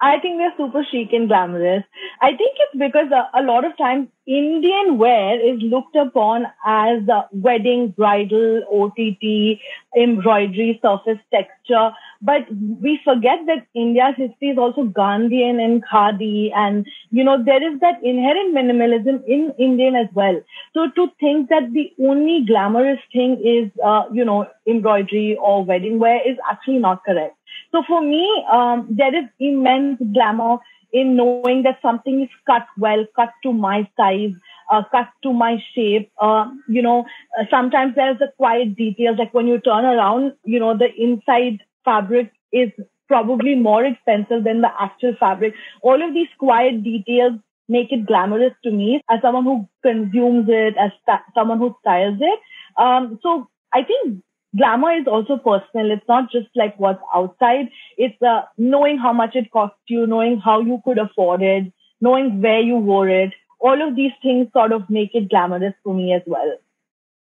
I 0.00 0.20
think 0.20 0.38
they're 0.38 0.54
super 0.56 0.84
chic 0.90 1.12
and 1.12 1.28
glamorous. 1.28 1.82
I 2.22 2.28
think 2.28 2.56
it's 2.60 2.78
because 2.78 3.10
a, 3.10 3.40
a 3.40 3.42
lot 3.42 3.64
of 3.64 3.76
times 3.76 4.08
Indian 4.26 4.96
wear 4.96 5.40
is 5.40 5.60
looked 5.60 5.96
upon 5.96 6.46
as 6.64 7.06
a 7.08 7.26
wedding, 7.32 7.94
bridal, 7.96 8.62
OTT, 8.70 9.58
embroidery, 9.96 10.78
surface 10.82 11.18
texture. 11.32 11.90
But 12.20 12.46
we 12.50 13.00
forget 13.04 13.38
that 13.46 13.66
India's 13.74 14.14
history 14.16 14.48
is 14.48 14.58
also 14.58 14.84
Gandhian 14.84 15.62
and 15.64 15.84
Khadi. 15.84 16.50
And, 16.54 16.86
you 17.10 17.22
know, 17.22 17.42
there 17.42 17.62
is 17.62 17.78
that 17.80 18.02
inherent 18.02 18.54
minimalism 18.54 19.22
in 19.26 19.52
Indian 19.58 19.94
as 19.94 20.08
well. 20.14 20.40
So 20.74 20.90
to 20.90 21.08
think 21.20 21.48
that 21.50 21.72
the 21.72 21.92
only 22.02 22.44
glamorous 22.44 22.98
thing 23.12 23.40
is, 23.44 23.70
uh, 23.84 24.04
you 24.12 24.24
know, 24.24 24.48
embroidery 24.66 25.36
or 25.40 25.64
wedding 25.64 26.00
wear 26.00 26.20
is 26.28 26.36
actually 26.50 26.78
not 26.78 27.04
correct. 27.04 27.36
So 27.70 27.82
for 27.86 28.02
me, 28.02 28.44
um, 28.50 28.86
there 28.90 29.14
is 29.14 29.24
immense 29.38 30.00
glamour 30.12 30.58
in 30.92 31.16
knowing 31.16 31.62
that 31.62 31.78
something 31.82 32.22
is 32.22 32.30
cut 32.46 32.66
well, 32.78 33.04
cut 33.14 33.30
to 33.42 33.52
my 33.52 33.88
size, 33.96 34.32
uh, 34.70 34.82
cut 34.90 35.08
to 35.22 35.32
my 35.32 35.62
shape. 35.74 36.10
Uh, 36.20 36.46
you 36.66 36.82
know, 36.82 37.04
uh, 37.38 37.44
sometimes 37.50 37.94
there's 37.94 38.18
the 38.18 38.32
quiet 38.36 38.74
details, 38.74 39.18
like 39.18 39.32
when 39.34 39.46
you 39.46 39.60
turn 39.60 39.84
around, 39.84 40.32
you 40.44 40.58
know, 40.58 40.76
the 40.76 40.88
inside 40.96 41.60
fabric 41.88 42.32
is 42.52 42.70
probably 43.08 43.54
more 43.54 43.84
expensive 43.90 44.44
than 44.44 44.60
the 44.60 44.70
actual 44.86 45.14
fabric. 45.18 45.54
All 45.82 46.06
of 46.06 46.14
these 46.14 46.32
quiet 46.38 46.82
details 46.84 47.34
make 47.68 47.92
it 47.96 48.06
glamorous 48.06 48.54
to 48.64 48.70
me 48.70 49.02
as 49.10 49.20
someone 49.22 49.44
who 49.44 49.68
consumes 49.82 50.46
it, 50.48 50.74
as 50.84 50.90
st- 51.06 51.28
someone 51.34 51.58
who 51.58 51.74
styles 51.80 52.18
it. 52.20 52.38
Um, 52.82 53.18
so 53.22 53.48
I 53.72 53.82
think 53.82 54.22
glamour 54.56 54.92
is 55.00 55.06
also 55.06 55.36
personal. 55.36 55.90
It's 55.90 56.08
not 56.08 56.30
just 56.30 56.48
like 56.54 56.78
what's 56.78 57.02
outside. 57.14 57.66
It's 57.96 58.20
uh, 58.22 58.42
knowing 58.56 58.98
how 58.98 59.12
much 59.12 59.36
it 59.36 59.50
costs 59.50 59.76
you, 59.88 60.06
knowing 60.06 60.38
how 60.38 60.60
you 60.60 60.80
could 60.84 60.98
afford 60.98 61.42
it, 61.42 61.72
knowing 62.00 62.40
where 62.40 62.60
you 62.60 62.76
wore 62.76 63.08
it. 63.08 63.32
All 63.60 63.86
of 63.86 63.96
these 63.96 64.12
things 64.22 64.48
sort 64.52 64.72
of 64.72 64.88
make 64.88 65.14
it 65.14 65.28
glamorous 65.28 65.74
for 65.82 65.94
me 65.94 66.12
as 66.14 66.22
well. 66.26 66.56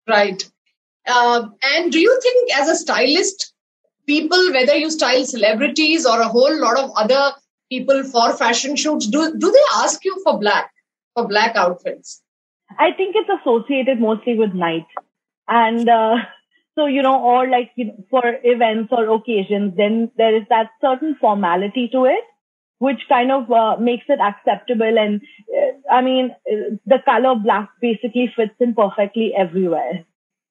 Right. 0.07 0.43
Uh, 1.07 1.47
and 1.63 1.91
do 1.91 1.99
you 1.99 2.19
think, 2.21 2.51
as 2.59 2.67
a 2.69 2.75
stylist, 2.75 3.53
people, 4.09 4.51
whether 4.53 4.75
you 4.75 4.89
style 4.89 5.25
celebrities 5.25 6.05
or 6.05 6.19
a 6.19 6.27
whole 6.27 6.59
lot 6.59 6.77
of 6.83 6.91
other 6.95 7.33
people 7.71 8.03
for 8.03 8.33
fashion 8.35 8.75
shoots, 8.75 9.07
do, 9.07 9.37
do 9.37 9.51
they 9.51 9.67
ask 9.83 10.03
you 10.03 10.19
for 10.23 10.39
black, 10.39 10.71
for 11.15 11.27
black 11.27 11.55
outfits? 11.55 12.21
I 12.77 12.91
think 12.97 13.15
it's 13.15 13.29
associated 13.41 13.99
mostly 13.99 14.37
with 14.37 14.53
night. 14.53 14.87
And 15.47 15.87
uh, 15.87 16.15
so, 16.75 16.85
you 16.85 17.01
know, 17.01 17.21
or 17.21 17.47
like 17.47 17.71
you 17.75 17.85
know, 17.85 18.03
for 18.09 18.23
events 18.43 18.89
or 18.91 19.09
occasions, 19.13 19.75
then 19.77 20.11
there 20.17 20.35
is 20.35 20.43
that 20.49 20.69
certain 20.81 21.15
formality 21.19 21.89
to 21.93 22.05
it, 22.05 22.23
which 22.79 23.01
kind 23.09 23.31
of 23.31 23.51
uh, 23.51 23.77
makes 23.79 24.05
it 24.07 24.19
acceptable. 24.19 24.97
And 25.05 25.21
uh, 25.55 25.93
I 25.93 26.01
mean, 26.01 26.31
uh, 26.51 26.77
the 26.85 26.99
color 27.03 27.35
black 27.35 27.69
basically 27.81 28.31
fits 28.35 28.55
in 28.59 28.75
perfectly 28.75 29.33
everywhere. 29.37 30.05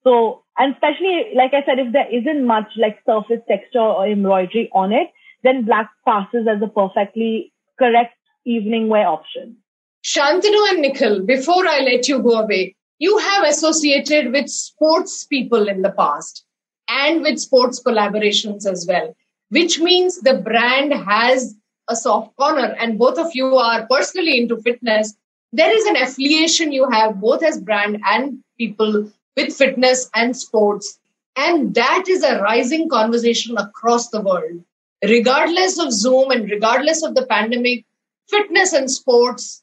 So, 0.09 0.43
and 0.57 0.73
especially, 0.73 1.33
like 1.35 1.53
I 1.53 1.63
said, 1.67 1.79
if 1.79 1.93
there 1.93 2.09
isn't 2.11 2.47
much 2.47 2.69
like 2.79 2.99
surface 3.05 3.43
texture 3.47 3.79
or 3.79 4.07
embroidery 4.09 4.71
on 4.73 4.91
it, 4.91 5.09
then 5.45 5.67
black 5.67 5.91
passes 6.07 6.47
as 6.49 6.63
a 6.63 6.67
perfectly 6.67 7.53
correct 7.79 8.17
evening 8.47 8.89
wear 8.89 9.07
option. 9.07 9.59
Shantanu 10.03 10.71
and 10.71 10.81
Nikhil, 10.81 11.27
before 11.27 11.69
I 11.69 11.81
let 11.81 12.09
you 12.09 12.23
go 12.23 12.41
away, 12.41 12.75
you 12.99 13.19
have 13.19 13.45
associated 13.45 14.33
with 14.33 14.49
sports 14.49 15.25
people 15.25 15.69
in 15.69 15.83
the 15.83 15.91
past 15.91 16.43
and 16.89 17.21
with 17.21 17.39
sports 17.39 17.83
collaborations 17.83 18.65
as 18.65 18.87
well, 18.89 19.15
which 19.51 19.79
means 19.79 20.23
the 20.23 20.39
brand 20.39 20.95
has 20.95 21.55
a 21.91 21.95
soft 21.95 22.35
corner 22.37 22.75
and 22.81 22.99
both 22.99 23.19
of 23.19 23.35
you 23.35 23.57
are 23.57 23.87
personally 23.87 24.41
into 24.41 24.57
fitness. 24.57 25.15
There 25.53 25.77
is 25.77 25.85
an 25.85 25.97
affiliation 25.97 26.73
you 26.73 26.89
have 26.89 27.21
both 27.21 27.43
as 27.43 27.61
brand 27.61 28.01
and 28.07 28.39
people 28.57 29.13
with 29.39 29.55
fitness 29.57 30.11
and 30.15 30.37
sports. 30.37 30.99
And 31.37 31.75
that 31.77 32.05
is 32.09 32.25
a 32.25 32.41
rising 32.43 32.89
conversation 32.91 33.57
across 33.59 34.11
the 34.11 34.23
world. 34.23 34.65
Regardless 35.05 35.79
of 35.79 35.93
Zoom 35.93 36.31
and 36.33 36.51
regardless 36.51 37.05
of 37.05 37.15
the 37.15 37.27
pandemic, 37.27 37.87
fitness 38.29 38.73
and 38.75 38.91
sports 38.91 39.63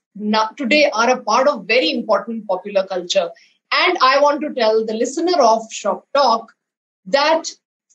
today 0.57 0.89
are 0.93 1.09
a 1.11 1.21
part 1.23 1.47
of 1.47 1.65
very 1.67 1.91
important 1.91 2.47
popular 2.47 2.85
culture. 2.87 3.29
And 3.71 3.97
I 4.01 4.21
want 4.21 4.41
to 4.41 4.53
tell 4.53 4.85
the 4.85 4.93
listener 4.93 5.39
of 5.41 5.63
Shop 5.71 6.05
Talk 6.15 6.53
that 7.07 7.51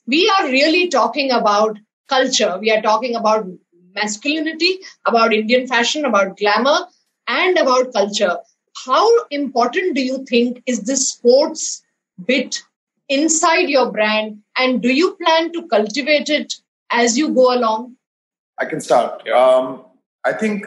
we 0.07 0.29
are 0.39 0.47
really 0.47 0.89
talking 0.89 1.31
about 1.31 1.79
culture. 2.09 2.59
We 2.61 2.71
are 2.73 2.83
talking 2.83 3.17
about 3.17 3.47
masculinity, 3.95 4.81
about 5.07 5.33
Indian 5.33 5.67
fashion, 5.67 6.05
about 6.05 6.37
glamour, 6.39 6.87
and 7.29 7.59
about 7.59 7.93
culture. 7.93 8.39
How 8.85 9.25
important 9.31 9.95
do 9.95 10.03
you 10.03 10.25
think 10.25 10.63
is 10.67 10.83
this 10.83 11.11
sports 11.13 11.83
bit 12.25 12.63
inside 13.09 13.69
your 13.69 13.91
brand? 13.93 14.39
And 14.57 14.83
do 14.83 14.93
you 14.93 15.17
plan 15.17 15.53
to 15.53 15.67
cultivate 15.69 16.29
it 16.29 16.55
as 16.91 17.19
you 17.19 17.35
go 17.35 17.55
along? 17.55 17.97
I 18.59 18.65
can 18.67 18.81
start. 18.81 19.27
Um, 19.29 19.85
I 20.25 20.33
think 20.33 20.67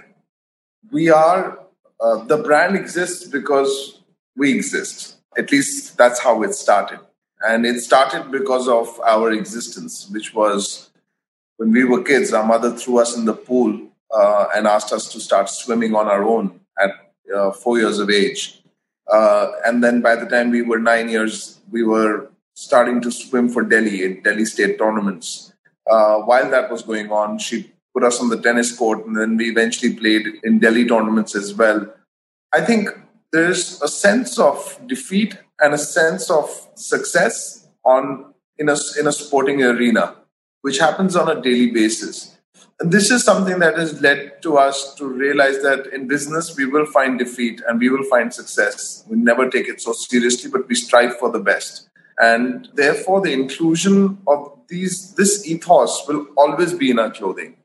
we 0.91 1.09
are 1.09 1.59
uh, 1.99 2.23
the 2.25 2.37
brand 2.37 2.75
exists 2.75 3.27
because 3.27 4.01
we 4.35 4.53
exist 4.53 5.17
at 5.37 5.51
least 5.51 5.97
that's 5.97 6.19
how 6.19 6.43
it 6.43 6.53
started 6.53 6.99
and 7.45 7.65
it 7.65 7.79
started 7.79 8.31
because 8.31 8.67
of 8.67 8.99
our 9.01 9.31
existence 9.31 10.09
which 10.11 10.33
was 10.33 10.89
when 11.57 11.71
we 11.71 11.83
were 11.83 12.03
kids 12.03 12.33
our 12.33 12.45
mother 12.45 12.71
threw 12.71 12.99
us 12.99 13.15
in 13.15 13.25
the 13.25 13.33
pool 13.33 13.79
uh, 14.13 14.47
and 14.55 14.67
asked 14.67 14.91
us 14.93 15.11
to 15.11 15.19
start 15.19 15.49
swimming 15.49 15.95
on 15.95 16.07
our 16.07 16.23
own 16.23 16.59
uh, 17.35 17.51
four 17.51 17.77
years 17.77 17.99
of 17.99 18.09
age 18.09 18.61
uh, 19.11 19.51
and 19.65 19.83
then 19.83 20.01
by 20.01 20.15
the 20.15 20.25
time 20.25 20.49
we 20.51 20.61
were 20.61 20.79
nine 20.79 21.09
years 21.09 21.59
we 21.71 21.83
were 21.83 22.29
starting 22.53 23.01
to 23.01 23.11
swim 23.11 23.49
for 23.49 23.63
delhi 23.63 24.03
in 24.03 24.21
delhi 24.23 24.45
state 24.45 24.77
tournaments 24.77 25.53
uh, 25.89 26.17
while 26.19 26.49
that 26.49 26.71
was 26.71 26.81
going 26.81 27.11
on 27.11 27.37
she 27.37 27.73
put 27.93 28.03
us 28.03 28.19
on 28.19 28.29
the 28.29 28.41
tennis 28.41 28.75
court, 28.75 29.05
and 29.05 29.15
then 29.15 29.37
we 29.37 29.49
eventually 29.49 29.93
played 29.93 30.27
in 30.43 30.59
Delhi 30.59 30.85
tournaments 30.85 31.35
as 31.35 31.53
well. 31.53 31.93
I 32.51 32.61
think 32.61 32.89
there's 33.31 33.81
a 33.81 33.87
sense 33.87 34.39
of 34.39 34.79
defeat 34.87 35.37
and 35.59 35.73
a 35.73 35.77
sense 35.77 36.29
of 36.29 36.49
success 36.75 37.67
on 37.85 38.33
in 38.57 38.69
a 38.69 38.75
in 38.99 39.07
a 39.07 39.11
sporting 39.11 39.63
arena, 39.63 40.15
which 40.61 40.79
happens 40.79 41.15
on 41.15 41.29
a 41.29 41.41
daily 41.41 41.71
basis. 41.71 42.32
This 42.83 43.11
is 43.11 43.23
something 43.23 43.59
that 43.59 43.77
has 43.77 44.01
led 44.01 44.41
to 44.41 44.57
us 44.57 44.93
to 44.95 45.07
realize 45.07 45.61
that 45.61 45.87
in 45.93 46.07
business 46.07 46.55
we 46.57 46.65
will 46.65 46.85
find 46.85 47.17
defeat 47.17 47.61
and 47.65 47.79
we 47.79 47.89
will 47.89 48.03
find 48.03 48.33
success. 48.33 49.05
We 49.07 49.15
never 49.15 49.49
take 49.49 49.69
it 49.69 49.79
so 49.79 49.93
seriously, 49.93 50.51
but 50.51 50.67
we 50.67 50.75
strive 50.75 51.17
for 51.17 51.31
the 51.31 51.39
best. 51.39 51.89
And 52.19 52.67
therefore, 52.73 53.21
the 53.21 53.31
inclusion 53.31 54.17
of 54.27 54.59
these 54.67 55.13
this 55.13 55.47
ethos 55.47 56.05
will 56.07 56.27
always 56.37 56.73
be 56.73 56.91
in 56.91 56.99
our 56.99 57.09
clothing. 57.09 57.55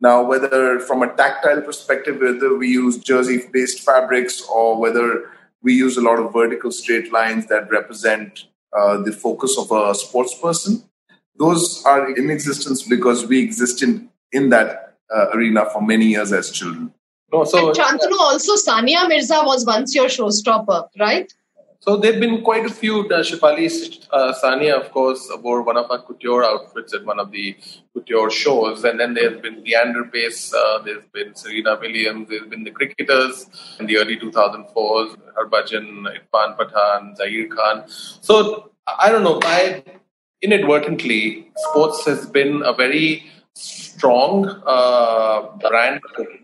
Now, 0.00 0.22
whether 0.22 0.78
from 0.78 1.02
a 1.02 1.12
tactile 1.12 1.60
perspective, 1.62 2.20
whether 2.20 2.56
we 2.56 2.68
use 2.68 2.98
jersey-based 2.98 3.80
fabrics 3.80 4.42
or 4.42 4.78
whether 4.78 5.30
we 5.60 5.74
use 5.74 5.96
a 5.96 6.00
lot 6.00 6.20
of 6.20 6.32
vertical 6.32 6.70
straight 6.70 7.12
lines 7.12 7.46
that 7.48 7.68
represent 7.68 8.44
uh, 8.78 8.98
the 8.98 9.12
focus 9.12 9.58
of 9.58 9.72
a 9.72 9.92
sports 9.94 10.34
person, 10.40 10.84
those 11.36 11.84
are 11.84 12.16
in 12.16 12.30
existence 12.30 12.82
because 12.82 13.26
we 13.26 13.42
exist 13.42 13.82
in, 13.82 14.08
in 14.32 14.50
that 14.50 14.96
uh, 15.14 15.26
arena 15.34 15.66
for 15.72 15.82
many 15.82 16.06
years 16.06 16.32
as 16.32 16.50
children. 16.50 16.92
No, 17.32 17.44
so 17.44 17.68
and 17.68 17.76
Shantanu, 17.76 18.18
also 18.18 18.54
Sania 18.54 19.06
Mirza 19.06 19.42
was 19.44 19.66
once 19.66 19.94
your 19.94 20.06
showstopper, 20.06 20.88
right? 20.98 21.32
So 21.80 21.96
there 21.96 22.12
have 22.12 22.20
been 22.20 22.42
quite 22.42 22.66
a 22.66 22.70
few. 22.70 23.00
Uh, 23.08 23.22
Shefali 23.22 24.04
uh, 24.10 24.34
Sania, 24.42 24.80
of 24.80 24.90
course, 24.90 25.30
wore 25.42 25.62
one 25.62 25.76
of 25.76 25.90
our 25.90 26.02
couture 26.02 26.44
outfits 26.44 26.92
at 26.92 27.04
one 27.04 27.20
of 27.20 27.30
the 27.30 27.56
couture 27.94 28.30
shows. 28.30 28.82
And 28.84 28.98
then 28.98 29.14
there's 29.14 29.40
been 29.40 29.62
Leander 29.62 30.04
Paes, 30.04 30.52
uh, 30.52 30.82
there's 30.82 31.04
been 31.12 31.34
Serena 31.36 31.78
Williams, 31.80 32.28
there's 32.30 32.48
been 32.48 32.64
the 32.64 32.72
cricketers 32.72 33.46
in 33.78 33.86
the 33.86 33.98
early 33.98 34.18
2004s, 34.18 35.16
Harbhajan, 35.38 36.06
Irfan 36.16 36.56
Pathan, 36.58 37.16
Zaheer 37.16 37.48
Khan. 37.48 37.84
So 37.86 38.72
I 38.86 39.10
don't 39.10 39.22
know, 39.22 39.38
I 39.44 39.84
inadvertently, 40.42 41.50
sports 41.56 42.04
has 42.06 42.26
been 42.26 42.62
a 42.64 42.72
very 42.72 43.24
strong 43.58 44.48
uh, 44.66 45.56
brand 45.58 46.00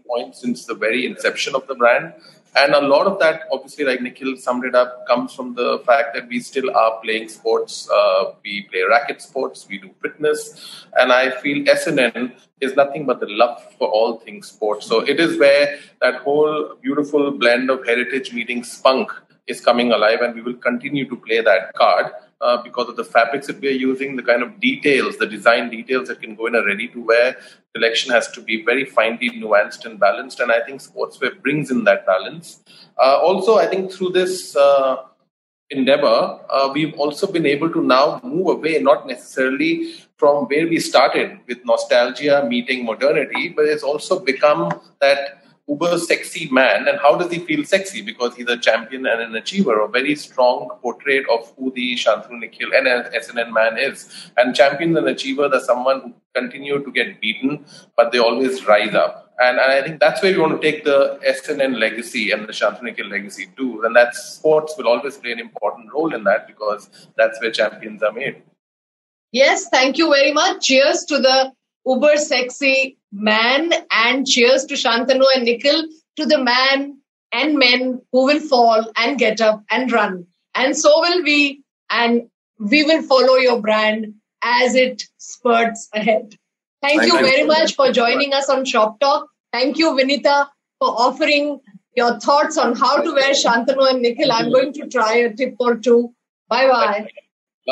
point 0.06 0.34
since 0.34 0.66
the 0.66 0.74
very 0.74 1.06
inception 1.06 1.54
of 1.54 1.66
the 1.66 1.74
brand. 1.74 2.12
And 2.56 2.72
a 2.72 2.80
lot 2.80 3.08
of 3.08 3.18
that, 3.18 3.42
obviously, 3.50 3.84
like 3.84 4.00
Nikhil 4.00 4.36
summed 4.36 4.64
it 4.64 4.76
up, 4.76 5.06
comes 5.08 5.34
from 5.34 5.54
the 5.54 5.80
fact 5.84 6.14
that 6.14 6.28
we 6.28 6.38
still 6.38 6.70
are 6.76 7.00
playing 7.02 7.28
sports. 7.28 7.88
Uh, 7.90 8.32
we 8.44 8.62
play 8.70 8.82
racket 8.82 9.20
sports, 9.20 9.66
we 9.68 9.78
do 9.78 9.90
fitness. 10.00 10.86
And 10.94 11.12
I 11.12 11.30
feel 11.40 11.64
SNN 11.64 12.32
is 12.60 12.76
nothing 12.76 13.06
but 13.06 13.18
the 13.18 13.26
love 13.28 13.60
for 13.76 13.88
all 13.88 14.18
things 14.20 14.48
sports. 14.48 14.86
So 14.86 15.00
it 15.00 15.18
is 15.18 15.38
where 15.38 15.78
that 16.00 16.16
whole 16.16 16.76
beautiful 16.80 17.32
blend 17.32 17.70
of 17.70 17.84
heritage 17.84 18.32
meeting 18.32 18.62
spunk 18.62 19.10
is 19.48 19.60
coming 19.60 19.92
alive, 19.92 20.20
and 20.20 20.34
we 20.34 20.40
will 20.40 20.54
continue 20.54 21.08
to 21.08 21.16
play 21.16 21.40
that 21.40 21.74
card. 21.74 22.12
Uh, 22.44 22.62
because 22.62 22.90
of 22.90 22.96
the 22.96 23.04
fabrics 23.04 23.46
that 23.46 23.58
we're 23.62 23.80
using, 23.90 24.16
the 24.16 24.22
kind 24.22 24.42
of 24.42 24.60
details, 24.60 25.16
the 25.16 25.26
design 25.26 25.70
details 25.70 26.08
that 26.08 26.20
can 26.20 26.34
go 26.34 26.44
in 26.44 26.54
a 26.54 26.62
ready 26.64 26.86
to 26.86 27.00
wear 27.02 27.36
collection 27.74 28.12
has 28.12 28.30
to 28.30 28.40
be 28.40 28.62
very 28.64 28.84
finely 28.84 29.30
nuanced 29.30 29.86
and 29.86 29.98
balanced. 29.98 30.40
And 30.40 30.52
I 30.52 30.60
think 30.60 30.82
sportswear 30.82 31.40
brings 31.40 31.70
in 31.70 31.84
that 31.84 32.04
balance. 32.06 32.62
Uh, 32.98 33.18
also, 33.18 33.56
I 33.56 33.66
think 33.66 33.92
through 33.92 34.10
this 34.10 34.54
uh, 34.56 34.96
endeavor, 35.70 36.38
uh, 36.50 36.70
we've 36.72 36.94
also 36.98 37.26
been 37.32 37.46
able 37.46 37.70
to 37.70 37.82
now 37.82 38.20
move 38.22 38.48
away, 38.48 38.78
not 38.78 39.06
necessarily 39.06 39.94
from 40.18 40.44
where 40.44 40.68
we 40.68 40.78
started 40.78 41.38
with 41.48 41.64
nostalgia 41.64 42.46
meeting 42.46 42.84
modernity, 42.84 43.48
but 43.48 43.64
it's 43.64 43.82
also 43.82 44.20
become 44.20 44.80
that 45.00 45.43
uber 45.66 45.98
sexy 45.98 46.48
man 46.50 46.86
and 46.88 46.98
how 47.00 47.16
does 47.16 47.32
he 47.32 47.38
feel 47.38 47.64
sexy? 47.64 48.02
Because 48.02 48.34
he's 48.34 48.48
a 48.48 48.56
champion 48.56 49.06
and 49.06 49.20
an 49.20 49.34
achiever 49.34 49.80
a 49.80 49.88
very 49.88 50.14
strong 50.14 50.68
portrait 50.82 51.24
of 51.30 51.52
who 51.56 51.72
the 51.72 51.94
Shantanu 51.94 52.38
Nikhil 52.40 52.70
and 52.74 52.86
SNN 52.86 53.52
man 53.52 53.78
is. 53.78 54.30
And 54.36 54.54
champion 54.54 54.96
and 54.96 55.08
achiever 55.08 55.46
are 55.52 55.60
someone 55.60 56.00
who 56.02 56.14
continue 56.34 56.82
to 56.84 56.90
get 56.90 57.20
beaten 57.20 57.64
but 57.96 58.12
they 58.12 58.18
always 58.18 58.66
rise 58.66 58.94
up. 58.94 59.32
And, 59.38 59.58
and 59.58 59.72
I 59.72 59.82
think 59.82 60.00
that's 60.00 60.22
where 60.22 60.32
we 60.32 60.38
want 60.38 60.60
to 60.60 60.70
take 60.70 60.84
the 60.84 61.18
SNN 61.26 61.78
legacy 61.78 62.30
and 62.30 62.46
the 62.46 62.52
Shantanu 62.52 62.84
Nikhil 62.84 63.06
legacy 63.06 63.48
too. 63.56 63.82
And 63.84 63.96
that 63.96 64.14
sports 64.14 64.74
will 64.76 64.86
always 64.86 65.16
play 65.16 65.32
an 65.32 65.40
important 65.40 65.92
role 65.92 66.14
in 66.14 66.24
that 66.24 66.46
because 66.46 67.08
that's 67.16 67.40
where 67.40 67.50
champions 67.50 68.02
are 68.02 68.12
made. 68.12 68.42
Yes, 69.32 69.68
thank 69.68 69.98
you 69.98 70.12
very 70.12 70.32
much. 70.32 70.66
Cheers 70.66 71.04
to 71.06 71.18
the 71.18 71.52
uber 71.86 72.16
sexy 72.16 72.98
man 73.14 73.72
and 73.92 74.26
cheers 74.26 74.64
to 74.66 74.74
Shantanu 74.74 75.24
and 75.34 75.44
Nikhil 75.44 75.84
to 76.16 76.26
the 76.26 76.42
man 76.42 76.98
and 77.32 77.56
men 77.58 78.02
who 78.12 78.24
will 78.24 78.40
fall 78.40 78.84
and 78.96 79.18
get 79.18 79.40
up 79.40 79.62
and 79.70 79.90
run. 79.90 80.26
And 80.54 80.76
so 80.76 81.00
will 81.00 81.22
we. 81.22 81.62
And 81.90 82.28
we 82.58 82.82
will 82.82 83.02
follow 83.02 83.36
your 83.36 83.60
brand 83.60 84.14
as 84.42 84.74
it 84.74 85.04
spurts 85.18 85.88
ahead. 85.92 86.36
Thank 86.82 87.02
you 87.02 87.12
very 87.12 87.44
much 87.44 87.74
for 87.74 87.92
joining 87.92 88.32
us 88.32 88.48
on 88.48 88.64
Shop 88.64 88.98
Talk. 89.00 89.28
Thank 89.52 89.78
you, 89.78 89.92
Vinita, 89.92 90.48
for 90.78 90.88
offering 90.88 91.60
your 91.96 92.18
thoughts 92.20 92.58
on 92.58 92.74
how 92.74 93.00
to 93.00 93.12
wear 93.12 93.32
Shantanu 93.32 93.88
and 93.90 94.02
Nikhil. 94.02 94.32
I'm 94.32 94.50
going 94.50 94.72
to 94.74 94.88
try 94.88 95.14
a 95.16 95.32
tip 95.32 95.54
or 95.58 95.76
two. 95.76 96.14
Bye 96.48 96.68
bye. 96.68 97.08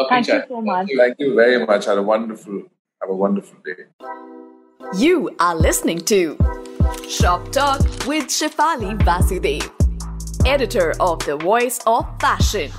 Thank 0.09 0.29
you 0.29 0.43
so 0.49 0.61
much. 0.61 0.89
Thank 0.97 1.17
you 1.19 1.35
very 1.35 1.67
much. 1.67 1.87
Had 1.87 1.99
a 1.99 2.03
wonderful 2.03 2.63
have 3.01 3.11
a 3.11 3.15
wonderful 3.17 3.59
day. 3.65 4.42
You 4.91 5.31
are 5.41 5.55
listening 5.55 6.01
to 6.01 6.37
Shop 7.09 7.51
Talk 7.51 7.81
with 8.07 8.27
Shefali 8.27 8.99
Vasudev, 8.99 9.67
editor 10.47 10.93
of 11.01 11.21
The 11.21 11.37
Voice 11.39 11.81
of 11.87 12.05
Fashion. 12.21 12.71